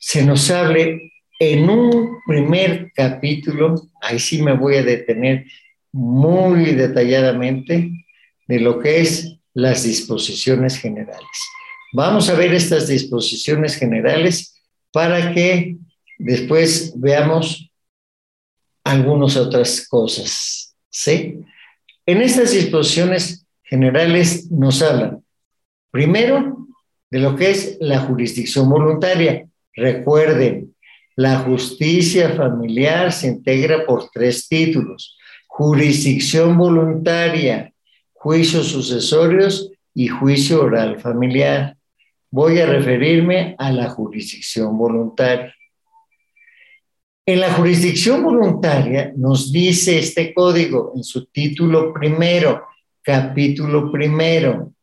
se 0.00 0.24
nos 0.24 0.50
hable 0.50 1.12
en 1.38 1.68
un 1.68 2.18
primer 2.26 2.90
capítulo, 2.94 3.74
ahí 4.00 4.18
sí 4.18 4.42
me 4.42 4.54
voy 4.54 4.76
a 4.76 4.82
detener 4.82 5.46
muy 5.92 6.74
detalladamente, 6.74 7.90
de 8.46 8.60
lo 8.60 8.78
que 8.80 9.00
es 9.00 9.36
las 9.52 9.84
disposiciones 9.84 10.78
generales. 10.78 11.38
Vamos 11.92 12.28
a 12.28 12.34
ver 12.34 12.52
estas 12.52 12.88
disposiciones 12.88 13.76
generales 13.76 14.60
para 14.92 15.32
que 15.32 15.76
después 16.18 16.92
veamos 16.96 17.70
algunas 18.84 19.36
otras 19.36 19.86
cosas. 19.88 20.74
¿sí? 20.90 21.38
En 22.06 22.20
estas 22.20 22.52
disposiciones 22.52 23.46
generales 23.62 24.50
nos 24.50 24.82
hablan, 24.82 25.24
primero, 25.90 26.66
de 27.10 27.18
lo 27.18 27.34
que 27.34 27.50
es 27.50 27.78
la 27.80 28.00
jurisdicción 28.00 28.68
voluntaria. 28.68 29.48
Recuerden, 29.72 30.74
la 31.16 31.38
justicia 31.38 32.30
familiar 32.30 33.10
se 33.12 33.28
integra 33.28 33.86
por 33.86 34.10
tres 34.12 34.48
títulos, 34.48 35.16
jurisdicción 35.46 36.58
voluntaria, 36.58 37.72
juicios 38.12 38.68
sucesorios 38.68 39.70
y 39.94 40.08
juicio 40.08 40.62
oral 40.62 40.98
familiar. 41.00 41.76
Voy 42.30 42.58
a 42.58 42.66
referirme 42.66 43.54
a 43.58 43.72
la 43.72 43.88
jurisdicción 43.88 44.76
voluntaria. 44.76 45.54
En 47.26 47.40
la 47.40 47.54
jurisdicción 47.54 48.22
voluntaria 48.22 49.14
nos 49.16 49.50
dice 49.50 49.98
este 49.98 50.34
código 50.34 50.92
en 50.94 51.02
su 51.02 51.24
título 51.24 51.90
primero, 51.94 52.66
capítulo 53.00 53.90
primero, 53.90 54.74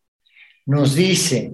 nos 0.66 0.96
dice, 0.96 1.54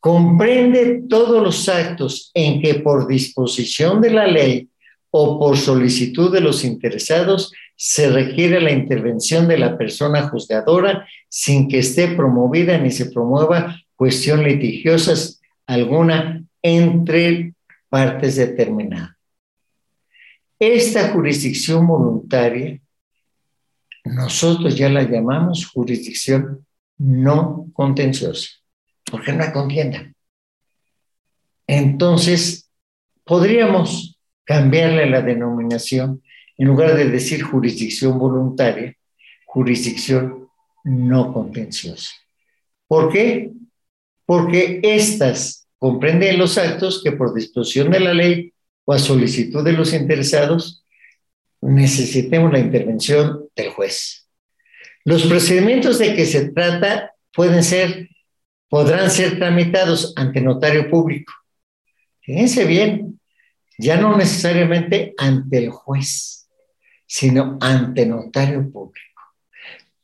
comprende 0.00 1.04
todos 1.08 1.40
los 1.40 1.68
actos 1.68 2.32
en 2.34 2.60
que 2.60 2.74
por 2.74 3.06
disposición 3.06 4.00
de 4.00 4.10
la 4.10 4.26
ley 4.26 4.68
o 5.10 5.38
por 5.38 5.56
solicitud 5.56 6.32
de 6.32 6.40
los 6.40 6.64
interesados 6.64 7.52
se 7.76 8.10
requiere 8.10 8.60
la 8.60 8.72
intervención 8.72 9.46
de 9.46 9.58
la 9.58 9.78
persona 9.78 10.28
juzgadora 10.30 11.06
sin 11.28 11.68
que 11.68 11.78
esté 11.78 12.08
promovida 12.08 12.76
ni 12.78 12.90
se 12.90 13.06
promueva 13.06 13.80
cuestión 13.94 14.42
litigiosa 14.42 15.14
alguna 15.64 16.44
entre 16.60 17.54
partes 17.88 18.34
determinadas. 18.34 19.14
Esta 20.58 21.08
jurisdicción 21.10 21.86
voluntaria, 21.86 22.80
nosotros 24.04 24.76
ya 24.76 24.88
la 24.88 25.02
llamamos 25.02 25.66
jurisdicción 25.66 26.66
no 26.98 27.70
contenciosa 27.72 28.48
porque 29.10 29.32
no 29.32 29.44
hay 29.44 29.52
contienda. 29.52 30.12
Entonces, 31.66 32.70
podríamos 33.24 34.18
cambiarle 34.44 35.08
la 35.08 35.22
denominación, 35.22 36.22
en 36.56 36.68
lugar 36.68 36.96
de 36.96 37.08
decir 37.08 37.42
jurisdicción 37.42 38.18
voluntaria, 38.18 38.96
jurisdicción 39.46 40.48
no 40.84 41.32
contenciosa. 41.32 42.10
¿Por 42.86 43.12
qué? 43.12 43.50
Porque 44.26 44.80
estas 44.82 45.66
comprenden 45.78 46.38
los 46.38 46.58
actos 46.58 47.02
que 47.02 47.12
por 47.12 47.34
disposición 47.34 47.90
de 47.90 48.00
la 48.00 48.14
ley 48.14 48.53
o 48.84 48.92
a 48.92 48.98
solicitud 48.98 49.64
de 49.64 49.72
los 49.72 49.92
interesados 49.92 50.84
necesitemos 51.60 52.52
la 52.52 52.58
intervención 52.58 53.48
del 53.56 53.70
juez. 53.70 54.28
Los 55.04 55.24
procedimientos 55.26 55.98
de 55.98 56.14
que 56.14 56.26
se 56.26 56.50
trata 56.50 57.14
pueden 57.32 57.62
ser 57.62 58.08
podrán 58.68 59.10
ser 59.10 59.38
tramitados 59.38 60.12
ante 60.16 60.40
notario 60.40 60.90
público. 60.90 61.32
Fíjense 62.20 62.64
bien, 62.64 63.20
ya 63.78 63.96
no 63.96 64.16
necesariamente 64.16 65.14
ante 65.16 65.58
el 65.58 65.70
juez, 65.70 66.48
sino 67.06 67.56
ante 67.60 68.04
notario 68.04 68.68
público. 68.72 69.22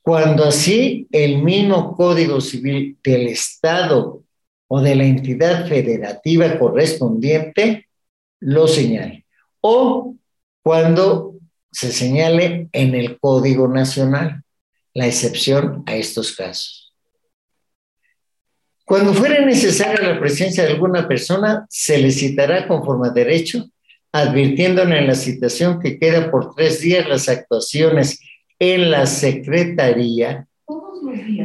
Cuando 0.02 0.44
así 0.44 1.08
el 1.10 1.42
mismo 1.42 1.96
Código 1.96 2.40
Civil 2.40 2.96
del 3.02 3.28
Estado 3.28 4.22
o 4.68 4.80
de 4.80 4.94
la 4.94 5.04
entidad 5.04 5.66
federativa 5.68 6.58
correspondiente 6.58 7.88
lo 8.40 8.66
señale. 8.66 9.26
O 9.60 10.16
cuando 10.62 11.36
se 11.70 11.92
señale 11.92 12.68
en 12.72 12.94
el 12.94 13.18
Código 13.20 13.68
Nacional 13.68 14.42
la 14.94 15.06
excepción 15.06 15.84
a 15.86 15.94
estos 15.94 16.34
casos. 16.34 16.92
Cuando 18.84 19.14
fuera 19.14 19.44
necesaria 19.44 20.02
la 20.02 20.18
presencia 20.18 20.64
de 20.64 20.70
alguna 20.70 21.06
persona, 21.06 21.64
se 21.70 21.98
le 21.98 22.10
citará 22.10 22.66
conforme 22.66 23.08
a 23.08 23.12
derecho, 23.12 23.70
advirtiéndole 24.10 24.98
en 24.98 25.06
la 25.06 25.14
citación 25.14 25.78
que 25.78 25.96
queda 25.96 26.28
por 26.30 26.56
tres 26.56 26.80
días 26.80 27.08
las 27.08 27.28
actuaciones 27.28 28.18
en 28.58 28.90
la 28.90 29.06
secretaría 29.06 30.48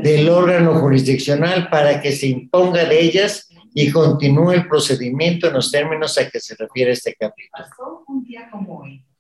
del 0.02 0.28
órgano 0.30 0.80
jurisdiccional 0.80 1.70
para 1.70 2.02
que 2.02 2.12
se 2.14 2.28
imponga 2.28 2.86
de 2.86 3.00
ellas 3.00 3.48
y 3.78 3.92
continúe 3.92 4.52
el 4.52 4.68
procedimiento 4.70 5.48
en 5.48 5.54
los 5.54 5.70
términos 5.70 6.18
a 6.18 6.30
que 6.30 6.40
se 6.40 6.56
refiere 6.56 6.94
este 6.94 7.14
capítulo. 7.14 7.66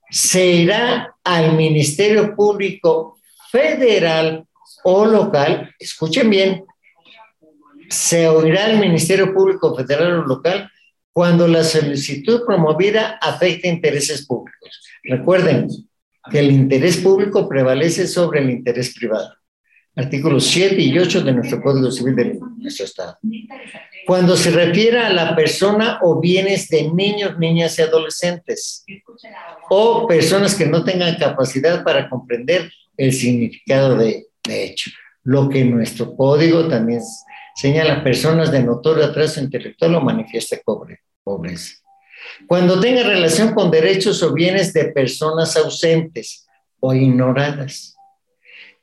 Se 0.09 0.45
irá 0.45 1.13
al 1.25 1.57
Ministerio 1.57 2.33
Público 2.33 3.17
Federal 3.51 4.47
o 4.85 5.05
local, 5.05 5.75
escuchen 5.77 6.29
bien, 6.29 6.63
se 7.89 8.29
oirá 8.29 8.65
al 8.65 8.79
Ministerio 8.79 9.33
Público 9.33 9.75
Federal 9.75 10.19
o 10.19 10.25
local 10.25 10.71
cuando 11.11 11.49
la 11.49 11.63
solicitud 11.63 12.45
promovida 12.45 13.19
afecte 13.21 13.67
intereses 13.67 14.25
públicos. 14.25 14.81
Recuerden 15.03 15.67
que 16.31 16.39
el 16.39 16.49
interés 16.49 16.97
público 16.97 17.49
prevalece 17.49 18.07
sobre 18.07 18.39
el 18.39 18.49
interés 18.49 18.95
privado. 18.95 19.33
Artículos 19.95 20.45
7 20.47 20.75
y 20.81 20.97
8 20.99 21.21
de 21.21 21.33
nuestro 21.33 21.61
Código 21.61 21.89
Civil 21.89 22.15
de 22.15 22.39
nuestro 22.57 22.85
Estado. 22.85 23.17
Cuando 24.05 24.35
se 24.35 24.51
refiere 24.51 24.99
a 24.99 25.09
la 25.09 25.35
persona 25.35 25.99
o 26.01 26.19
bienes 26.19 26.67
de 26.67 26.91
niños, 26.91 27.37
niñas 27.39 27.79
y 27.79 27.81
adolescentes, 27.81 28.85
o 29.69 30.05
personas 30.05 30.55
que 30.55 30.65
no 30.65 30.83
tengan 30.83 31.15
capacidad 31.15 31.83
para 31.83 32.09
comprender 32.09 32.71
el 32.97 33.13
significado 33.13 33.95
de, 33.95 34.27
de 34.43 34.63
hecho. 34.65 34.91
Lo 35.23 35.49
que 35.49 35.63
nuestro 35.65 36.15
código 36.15 36.67
también 36.67 37.01
señala 37.55 38.03
personas 38.03 38.51
de 38.51 38.61
notorio 38.61 39.05
atraso 39.05 39.39
intelectual 39.39 39.95
o 39.95 40.01
manifiesta 40.01 40.57
pobreza. 41.23 41.73
Cuando 42.47 42.79
tenga 42.79 43.03
relación 43.03 43.53
con 43.53 43.71
derechos 43.71 44.21
o 44.21 44.33
bienes 44.33 44.73
de 44.73 44.85
personas 44.85 45.55
ausentes 45.57 46.45
o 46.79 46.93
ignoradas. 46.93 47.94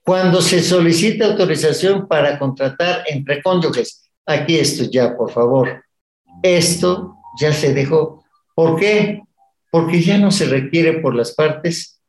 Cuando 0.04 0.42
se 0.42 0.62
solicita 0.62 1.26
autorización 1.26 2.08
para 2.08 2.38
contratar 2.38 3.04
entre 3.08 3.42
cónyuges. 3.42 4.10
Aquí 4.26 4.56
esto 4.56 4.84
ya, 4.90 5.16
por 5.16 5.30
favor. 5.30 5.84
Esto 6.42 7.16
ya 7.40 7.52
se 7.52 7.72
dejó. 7.72 8.24
¿Por 8.54 8.78
qué? 8.78 9.22
Porque 9.70 10.02
ya 10.02 10.18
no 10.18 10.30
se 10.30 10.46
requiere 10.46 11.00
por 11.00 11.14
las 11.14 11.32
partes, 11.32 12.00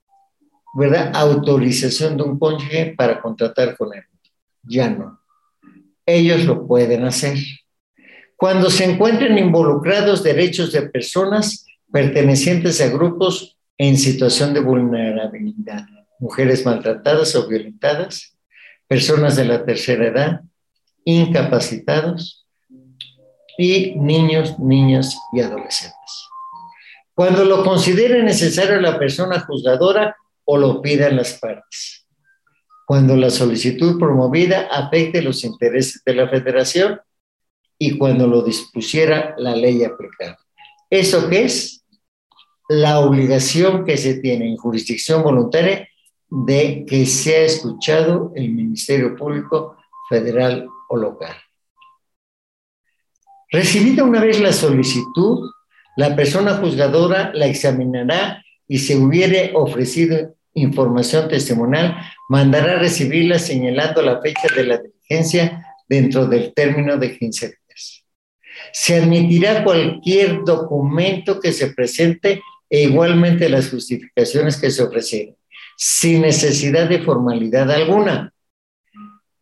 ¿verdad? 0.74 1.12
Autorización 1.14 2.18
de 2.18 2.24
un 2.24 2.40
cónyuge 2.40 2.94
para 2.98 3.22
contratar 3.22 3.78
con 3.78 3.94
él. 3.94 4.04
Ya 4.64 4.90
no 4.90 5.24
ellos 6.06 6.46
lo 6.46 6.68
pueden 6.68 7.06
hacer. 7.06 7.38
Cuando 8.36 8.70
se 8.70 8.86
encuentren 8.86 9.38
involucrados 9.38 10.24
derechos 10.24 10.72
de 10.72 10.84
personas 10.84 11.66
pertenecientes 11.92 12.82
a 12.82 12.90
grupos 12.90 13.58
en 13.78 13.98
situación 13.98 14.54
de 14.54 14.60
vulnerabilidad, 14.60 15.86
mujeres 16.24 16.66
maltratadas 16.66 17.36
o 17.36 17.48
violentadas, 17.48 18.38
personas 18.88 19.36
de 19.36 19.46
la 19.46 19.66
tercera 19.66 20.08
edad, 20.08 20.42
incapacitados 21.04 22.48
y 23.58 23.96
niños, 23.96 24.58
niñas 24.58 25.18
y 25.34 25.42
adolescentes. 25.42 26.30
Cuando 27.14 27.44
lo 27.44 27.64
considere 27.64 28.24
necesario 28.24 28.80
la 28.80 28.98
persona 28.98 29.42
juzgadora 29.42 30.16
o 30.46 30.58
lo 30.58 30.82
pidan 30.82 31.18
las 31.18 31.34
partes 31.34 32.04
cuando 32.86 33.16
la 33.16 33.30
solicitud 33.30 33.98
promovida 33.98 34.68
afecte 34.70 35.22
los 35.22 35.44
intereses 35.44 36.02
de 36.06 36.16
la 36.16 36.28
federación 36.28 37.00
y 37.78 37.98
cuando 37.98 38.28
lo 38.28 38.44
dispusiera 38.44 39.36
la 39.38 39.56
ley 39.56 39.84
aplicable. 39.84 40.38
¿Eso 40.90 41.30
qué 41.30 41.46
es? 41.46 41.86
La 42.70 43.00
obligación 43.00 43.86
que 43.86 43.98
se 43.98 44.16
tiene 44.16 44.48
en 44.48 44.58
jurisdicción 44.58 45.24
voluntaria 45.24 45.88
de 46.36 46.84
que 46.88 47.06
sea 47.06 47.42
escuchado 47.42 48.32
el 48.36 48.50
Ministerio 48.50 49.16
Público 49.16 49.78
Federal 50.10 50.68
o 50.90 50.98
local. 50.98 51.36
Recibida 53.52 54.04
una 54.04 54.20
vez 54.20 54.40
la 54.40 54.52
solicitud, 54.52 55.52
la 55.96 56.16
persona 56.16 56.56
juzgadora 56.56 57.32
la 57.36 57.46
examinará 57.46 58.44
y 58.68 58.80
se 58.80 58.98
hubiere 58.98 59.52
ofrecido 59.54 60.34
información 60.56 61.28
testimonial, 61.28 61.98
mandará 62.30 62.80
recibirla 62.80 63.38
señalando 63.38 64.02
la 64.02 64.20
fecha 64.20 64.48
de 64.56 64.64
la 64.64 64.78
diligencia 64.80 65.64
dentro 65.88 66.26
del 66.26 66.52
término 66.56 66.98
de 66.98 67.16
15 67.16 67.48
días. 67.48 68.06
Se 68.72 68.98
admitirá 68.98 69.64
cualquier 69.64 70.44
documento 70.44 71.40
que 71.40 71.52
se 71.52 71.68
presente 71.68 72.42
e 72.68 72.82
igualmente 72.82 73.50
las 73.50 73.70
justificaciones 73.70 74.58
que 74.58 74.72
se 74.72 74.82
ofrecieron, 74.82 75.36
sin 75.86 76.22
necesidad 76.22 76.88
de 76.88 77.00
formalidad 77.00 77.70
alguna. 77.70 78.34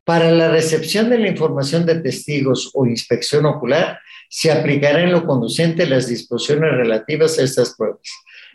Para 0.04 0.32
la 0.32 0.50
recepción 0.50 1.08
de 1.08 1.20
la 1.20 1.28
información 1.28 1.86
de 1.86 2.00
testigos 2.00 2.72
o 2.74 2.88
inspección 2.88 3.46
ocular, 3.46 4.00
se 4.28 4.52
aplicará 4.52 5.04
en 5.04 5.12
lo 5.12 5.28
conducente 5.28 5.86
las 5.86 6.08
disposiciones 6.08 6.72
relativas 6.72 7.38
a 7.38 7.44
estas 7.44 7.76
pruebas, 7.76 8.02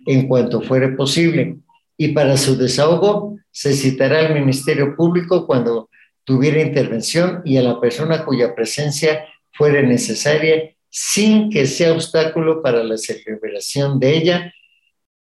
en 0.04 0.26
cuanto 0.26 0.62
fuere 0.62 0.88
posible, 0.96 1.58
y 1.96 2.08
para 2.08 2.36
su 2.36 2.56
desahogo 2.56 3.38
se 3.52 3.72
citará 3.72 4.18
al 4.18 4.34
Ministerio 4.34 4.96
Público 4.96 5.46
cuando 5.46 5.88
tuviera 6.24 6.60
intervención 6.60 7.40
y 7.44 7.56
a 7.56 7.62
la 7.62 7.80
persona 7.80 8.24
cuya 8.24 8.52
presencia 8.52 9.26
fuere 9.52 9.86
necesaria 9.86 10.74
sin 10.90 11.50
que 11.50 11.68
sea 11.68 11.92
obstáculo 11.92 12.60
para 12.62 12.82
la 12.82 12.98
celebración 12.98 14.00
de 14.00 14.16
ella 14.16 14.52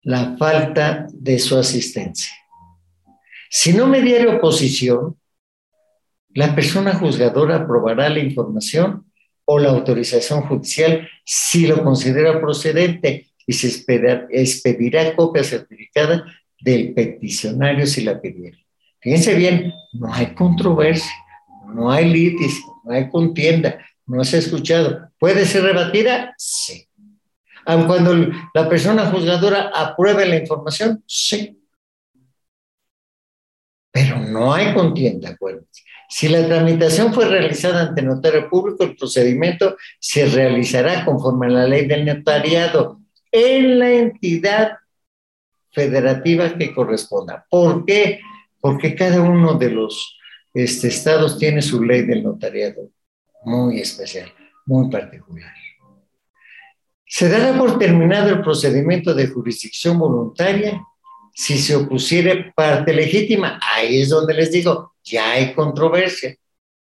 la 0.01 0.35
falta 0.37 1.07
de 1.13 1.39
su 1.39 1.57
asistencia. 1.57 2.33
Si 3.49 3.73
no 3.73 3.87
mediare 3.87 4.27
oposición, 4.27 5.17
la 6.29 6.53
persona 6.53 6.93
juzgadora 6.93 7.55
aprobará 7.55 8.07
la 8.09 8.19
información 8.19 9.05
o 9.45 9.57
la 9.57 9.69
autorización 9.69 10.41
judicial 10.43 11.09
si 11.25 11.65
lo 11.65 11.83
considera 11.83 12.39
procedente 12.39 13.27
y 13.47 13.53
se 13.53 13.67
expedirá 13.67 15.15
copia 15.15 15.43
certificada 15.43 16.23
del 16.61 16.93
peticionario 16.93 17.87
si 17.87 18.03
la 18.03 18.21
pidiera. 18.21 18.57
Fíjense 18.99 19.33
bien, 19.33 19.73
no 19.93 20.13
hay 20.13 20.35
controversia, 20.35 21.11
no 21.73 21.89
hay 21.89 22.09
litis, 22.11 22.61
no 22.83 22.91
hay 22.91 23.09
contienda, 23.09 23.79
no 24.05 24.23
se 24.23 24.35
ha 24.35 24.39
escuchado. 24.39 25.09
¿Puede 25.17 25.45
ser 25.45 25.63
rebatida? 25.63 26.35
Sí. 26.37 26.85
Cuando 27.65 28.29
la 28.53 28.69
persona 28.69 29.07
juzgadora 29.07 29.71
apruebe 29.73 30.27
la 30.27 30.37
información, 30.37 31.03
sí. 31.07 31.58
Pero 33.99 34.17
no 34.17 34.53
hay 34.53 34.73
contienda, 34.73 35.31
acuérdense. 35.31 35.83
Si 36.07 36.29
la 36.29 36.47
tramitación 36.47 37.13
fue 37.13 37.25
realizada 37.25 37.81
ante 37.81 38.01
notario 38.01 38.49
público, 38.49 38.85
el 38.85 38.95
procedimiento 38.95 39.75
se 39.99 40.25
realizará 40.25 41.03
conforme 41.03 41.47
a 41.47 41.49
la 41.49 41.67
ley 41.67 41.85
del 41.85 42.05
notariado 42.05 43.01
en 43.29 43.77
la 43.77 43.91
entidad 43.91 44.77
federativa 45.71 46.57
que 46.57 46.73
corresponda. 46.73 47.45
¿Por 47.49 47.83
qué? 47.83 48.21
Porque 48.61 48.95
cada 48.95 49.21
uno 49.21 49.55
de 49.55 49.69
los 49.69 50.17
este, 50.53 50.87
estados 50.87 51.37
tiene 51.37 51.61
su 51.61 51.83
ley 51.83 52.03
del 52.03 52.23
notariado 52.23 52.89
muy 53.43 53.81
especial, 53.81 54.31
muy 54.65 54.89
particular. 54.89 55.53
Se 57.05 57.27
dará 57.27 57.57
por 57.57 57.77
terminado 57.77 58.29
el 58.29 58.41
procedimiento 58.41 59.13
de 59.13 59.27
jurisdicción 59.27 59.99
voluntaria 59.99 60.81
si 61.33 61.57
se 61.57 61.75
opusiere 61.75 62.51
parte 62.55 62.93
legítima. 62.93 63.59
Ahí 63.61 64.01
es 64.01 64.09
donde 64.09 64.33
les 64.33 64.51
digo, 64.51 64.93
ya 65.03 65.31
hay 65.31 65.53
controversia. 65.53 66.35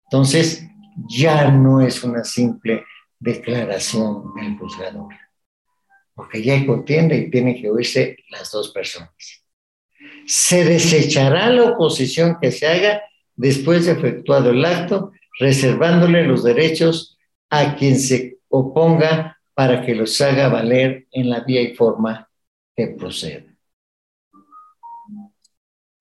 Entonces, 0.05 0.65
ya 1.09 1.51
no 1.51 1.81
es 1.81 2.03
una 2.03 2.25
simple 2.25 2.85
declaración 3.21 4.35
del 4.35 4.57
juzgador 4.59 5.09
porque 6.19 6.43
ya 6.43 6.55
hay 6.55 6.67
contienda 6.67 7.15
y 7.15 7.31
tienen 7.31 7.55
que 7.55 7.71
oírse 7.71 8.17
las 8.31 8.51
dos 8.51 8.73
personas. 8.73 9.13
Se 10.27 10.64
desechará 10.64 11.49
la 11.49 11.62
oposición 11.70 12.39
que 12.43 12.51
se 12.51 12.66
haga 12.66 13.03
después 13.37 13.87
de 13.87 13.93
efectuado 13.93 14.51
el 14.51 14.64
acto, 14.64 15.12
reservándole 15.39 16.25
los 16.25 16.43
derechos 16.43 17.16
a 17.51 17.77
quien 17.77 18.01
se 18.01 18.39
oponga 18.49 19.39
para 19.55 19.87
que 19.87 19.95
los 19.95 20.20
haga 20.20 20.49
valer 20.49 21.07
en 21.12 21.31
la 21.31 21.45
vía 21.45 21.62
y 21.62 21.77
forma 21.77 22.29
que 22.75 22.89
proceda. 22.89 23.45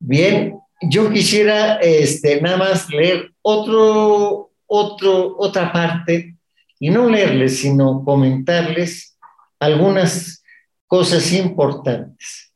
Bien, 0.09 0.57
yo 0.79 1.11
quisiera 1.11 1.79
este, 1.81 2.39
nada 2.39 2.55
más 2.55 2.89
leer 2.89 3.33
otro, 3.41 4.53
otro, 4.65 5.35
otra 5.37 5.73
parte 5.73 6.37
y 6.79 6.89
no 6.89 7.09
leerles, 7.09 7.59
sino 7.59 8.05
comentarles 8.05 9.17
algunas 9.59 10.41
cosas 10.85 11.33
importantes. 11.33 12.53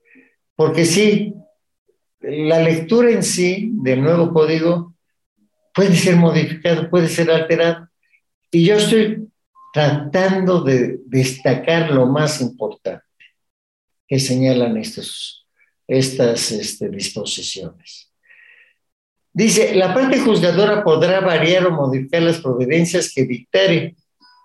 Porque 0.55 0.85
sí, 0.85 1.33
la 2.21 2.61
lectura 2.61 3.11
en 3.11 3.21
sí 3.21 3.71
del 3.73 4.01
nuevo 4.01 4.31
código 4.31 4.95
puede 5.73 5.97
ser 5.97 6.15
modificado, 6.15 6.89
puede 6.89 7.09
ser 7.09 7.29
alterado. 7.29 7.89
Y 8.49 8.63
yo 8.63 8.75
estoy 8.75 9.27
tratando 9.73 10.61
de 10.61 10.99
destacar 11.05 11.91
lo 11.91 12.05
más 12.05 12.39
importante 12.39 13.03
que 14.07 14.19
señalan 14.19 14.77
estos, 14.77 15.40
estas 15.91 16.51
este, 16.53 16.89
disposiciones. 16.89 18.09
Dice, 19.33 19.75
la 19.75 19.93
parte 19.93 20.19
juzgadora 20.19 20.83
podrá 20.83 21.19
variar 21.19 21.65
o 21.67 21.71
modificar 21.71 22.21
las 22.21 22.39
providencias 22.39 23.11
que 23.13 23.25
dictare 23.25 23.95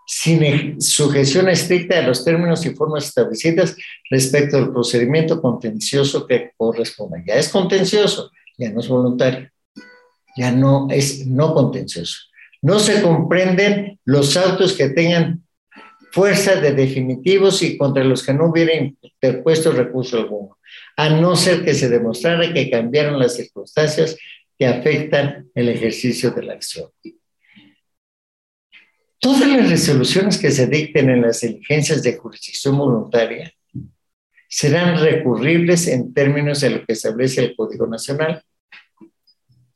sin 0.09 0.81
sujeción 0.81 1.49
estricta 1.49 1.99
a 1.99 2.03
los 2.03 2.25
términos 2.25 2.67
y 2.67 2.71
formas 2.71 3.07
establecidas 3.07 3.77
respecto 4.11 4.57
al 4.57 4.73
procedimiento 4.73 5.41
contencioso 5.41 6.27
que 6.27 6.51
corresponda. 6.57 7.23
Ya 7.25 7.35
es 7.35 7.49
contencioso, 7.49 8.31
ya 8.59 8.71
no 8.71 8.81
es 8.81 8.89
voluntario, 8.89 9.49
ya 10.37 10.51
no 10.51 10.89
es 10.91 11.27
no 11.27 11.55
contencioso. 11.55 12.19
No 12.61 12.81
se 12.81 13.03
comprenden 13.03 14.01
los 14.05 14.37
autos 14.37 14.73
que 14.73 14.89
tengan 14.89 15.45
fuerza 16.11 16.57
de 16.57 16.73
definitivos 16.73 17.63
y 17.63 17.77
contra 17.77 18.03
los 18.03 18.25
que 18.25 18.33
no 18.33 18.47
hubiera 18.47 18.73
interpuesto 18.75 19.71
recurso 19.71 20.17
alguno, 20.17 20.56
a 20.97 21.11
no 21.11 21.37
ser 21.37 21.65
que 21.65 21.75
se 21.75 21.89
demostrara 21.89 22.53
que 22.53 22.71
cambiaron 22.71 23.19
las 23.19 23.37
circunstancias 23.37 24.17
que 24.59 24.67
afectan 24.67 25.51
el 25.55 25.69
ejercicio 25.69 26.31
de 26.31 26.43
la 26.43 26.55
acción. 26.55 26.91
Todas 29.19 29.49
las 29.49 29.71
resoluciones 29.71 30.39
que 30.39 30.51
se 30.51 30.67
dicten 30.67 31.11
en 31.11 31.23
las 31.23 31.41
diligencias 31.41 32.03
de 32.03 32.17
jurisdicción 32.17 32.77
voluntaria 32.77 33.53
serán 34.49 35.01
recurribles 35.01 35.89
en 35.89 36.15
términos 36.15 36.61
de 36.61 36.71
lo 36.71 36.87
que 36.87 36.93
establece 36.93 37.43
el 37.43 37.57
Código 37.57 37.87
Nacional. 37.87 38.43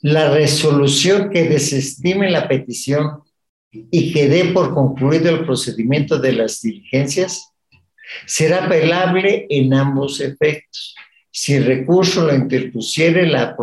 La 0.00 0.32
resolución 0.32 1.30
que 1.30 1.48
desestime 1.48 2.30
la 2.30 2.48
petición 2.48 3.22
y 3.70 4.12
que 4.12 4.28
dé 4.28 4.46
por 4.52 4.74
concluido 4.74 5.30
el 5.30 5.44
procedimiento 5.44 6.18
de 6.18 6.32
las 6.32 6.60
diligencias 6.60 7.49
será 8.26 8.64
apelable 8.64 9.46
en 9.48 9.74
ambos 9.74 10.20
efectos. 10.20 10.94
Si 11.30 11.58
recurso 11.58 12.26
lo 12.26 12.34
interpusiere 12.34 13.26
la, 13.26 13.56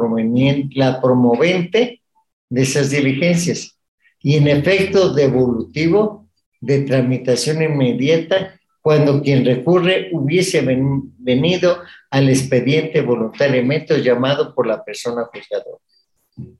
la 0.75 1.01
promovente 1.01 2.01
de 2.49 2.61
esas 2.61 2.89
diligencias 2.89 3.77
y 4.21 4.35
en 4.35 4.47
efecto 4.47 5.13
devolutivo 5.13 6.27
de 6.61 6.81
tramitación 6.81 7.61
inmediata 7.61 8.59
cuando 8.81 9.21
quien 9.21 9.43
recurre 9.43 10.09
hubiese 10.13 10.61
venido 10.61 11.81
al 12.09 12.29
expediente 12.29 13.01
voluntariamente 13.01 14.01
llamado 14.01 14.55
por 14.55 14.65
la 14.65 14.81
persona 14.81 15.25
juzgadora, 15.25 15.83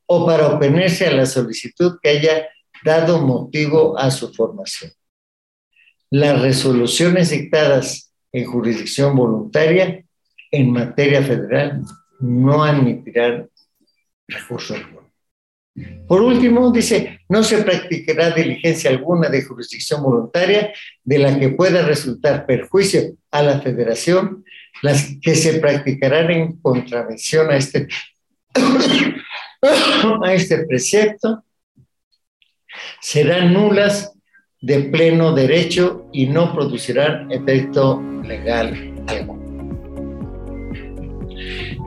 o 0.05 0.25
para 0.25 0.47
oponerse 0.47 1.07
a 1.07 1.11
la 1.11 1.25
solicitud 1.25 1.99
que 2.01 2.09
haya 2.09 2.47
dado 2.83 3.25
motivo 3.25 3.97
a 3.97 4.11
su 4.11 4.33
formación. 4.33 4.91
Las 6.10 6.41
resoluciones 6.41 7.30
dictadas 7.32 8.14
en 8.32 8.45
jurisdicción 8.45 9.16
voluntaria 9.16 10.03
en 10.51 10.72
materia 10.72 11.22
federal 11.22 11.82
no 12.20 12.64
admitirán 12.64 13.49
recurso 14.28 14.76
alguno. 14.76 14.97
Por 16.08 16.22
último, 16.22 16.72
dice, 16.72 17.20
no 17.30 17.43
se 17.43 17.62
practicará 17.62 18.32
diligencia 18.32 18.89
alguna 18.89 19.30
de 19.30 19.43
jurisdicción 19.43 20.01
voluntaria 20.01 20.74
de 21.03 21.20
la 21.20 21.38
que 21.38 21.49
pueda 21.49 21.86
resultar 21.86 22.47
perjuicio 22.47 23.16
a 23.30 23.43
la 23.43 23.62
federación, 23.62 24.43
las 24.82 25.16
que 25.22 25.36
se 25.36 25.60
practicarán 25.60 26.32
en 26.32 26.58
contravención 26.58 27.51
a 27.51 27.58
este, 27.58 27.88
a 30.24 30.34
este 30.34 30.66
precepto 30.66 31.43
serán 32.99 33.53
nulas 33.53 34.16
de 34.62 34.80
pleno 34.86 35.34
derecho 35.34 36.05
y 36.12 36.28
no 36.28 36.53
producirán 36.53 37.32
efecto 37.32 38.01
legal 38.24 38.74
alguno. 39.08 39.38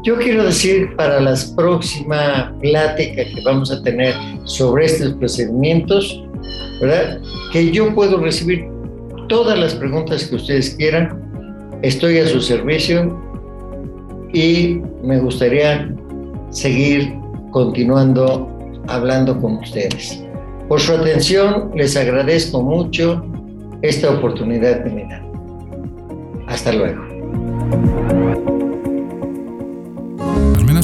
Yo 0.04 0.16
quiero 0.16 0.44
decir 0.44 0.94
para 0.96 1.20
la 1.20 1.34
próxima 1.56 2.56
plática 2.60 3.24
que 3.24 3.42
vamos 3.44 3.70
a 3.70 3.82
tener 3.82 4.14
sobre 4.44 4.86
estos 4.86 5.12
procedimientos, 5.14 6.24
¿verdad? 6.80 7.20
Que 7.52 7.70
yo 7.70 7.94
puedo 7.94 8.18
recibir 8.18 8.66
todas 9.28 9.58
las 9.58 9.74
preguntas 9.74 10.24
que 10.24 10.36
ustedes 10.36 10.74
quieran. 10.76 11.20
Estoy 11.82 12.18
a 12.18 12.26
su 12.26 12.40
servicio 12.40 13.20
y 14.32 14.80
me 15.02 15.18
gustaría 15.18 15.92
seguir 16.50 17.12
continuando 17.50 18.48
hablando 18.86 19.38
con 19.38 19.56
ustedes. 19.56 20.24
Por 20.70 20.80
su 20.80 20.92
atención, 20.92 21.72
les 21.74 21.96
agradezco 21.96 22.62
mucho 22.62 23.24
esta 23.82 24.08
oportunidad 24.08 24.84
de 24.84 24.90
mirar. 24.90 25.22
Hasta 26.46 26.72
luego. 26.72 27.02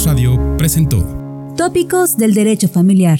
Radio 0.05 0.57
presentó 0.59 1.05
Tópicos 1.57 2.17
del 2.17 2.35
Derecho 2.35 2.67
Familiar. 2.69 3.15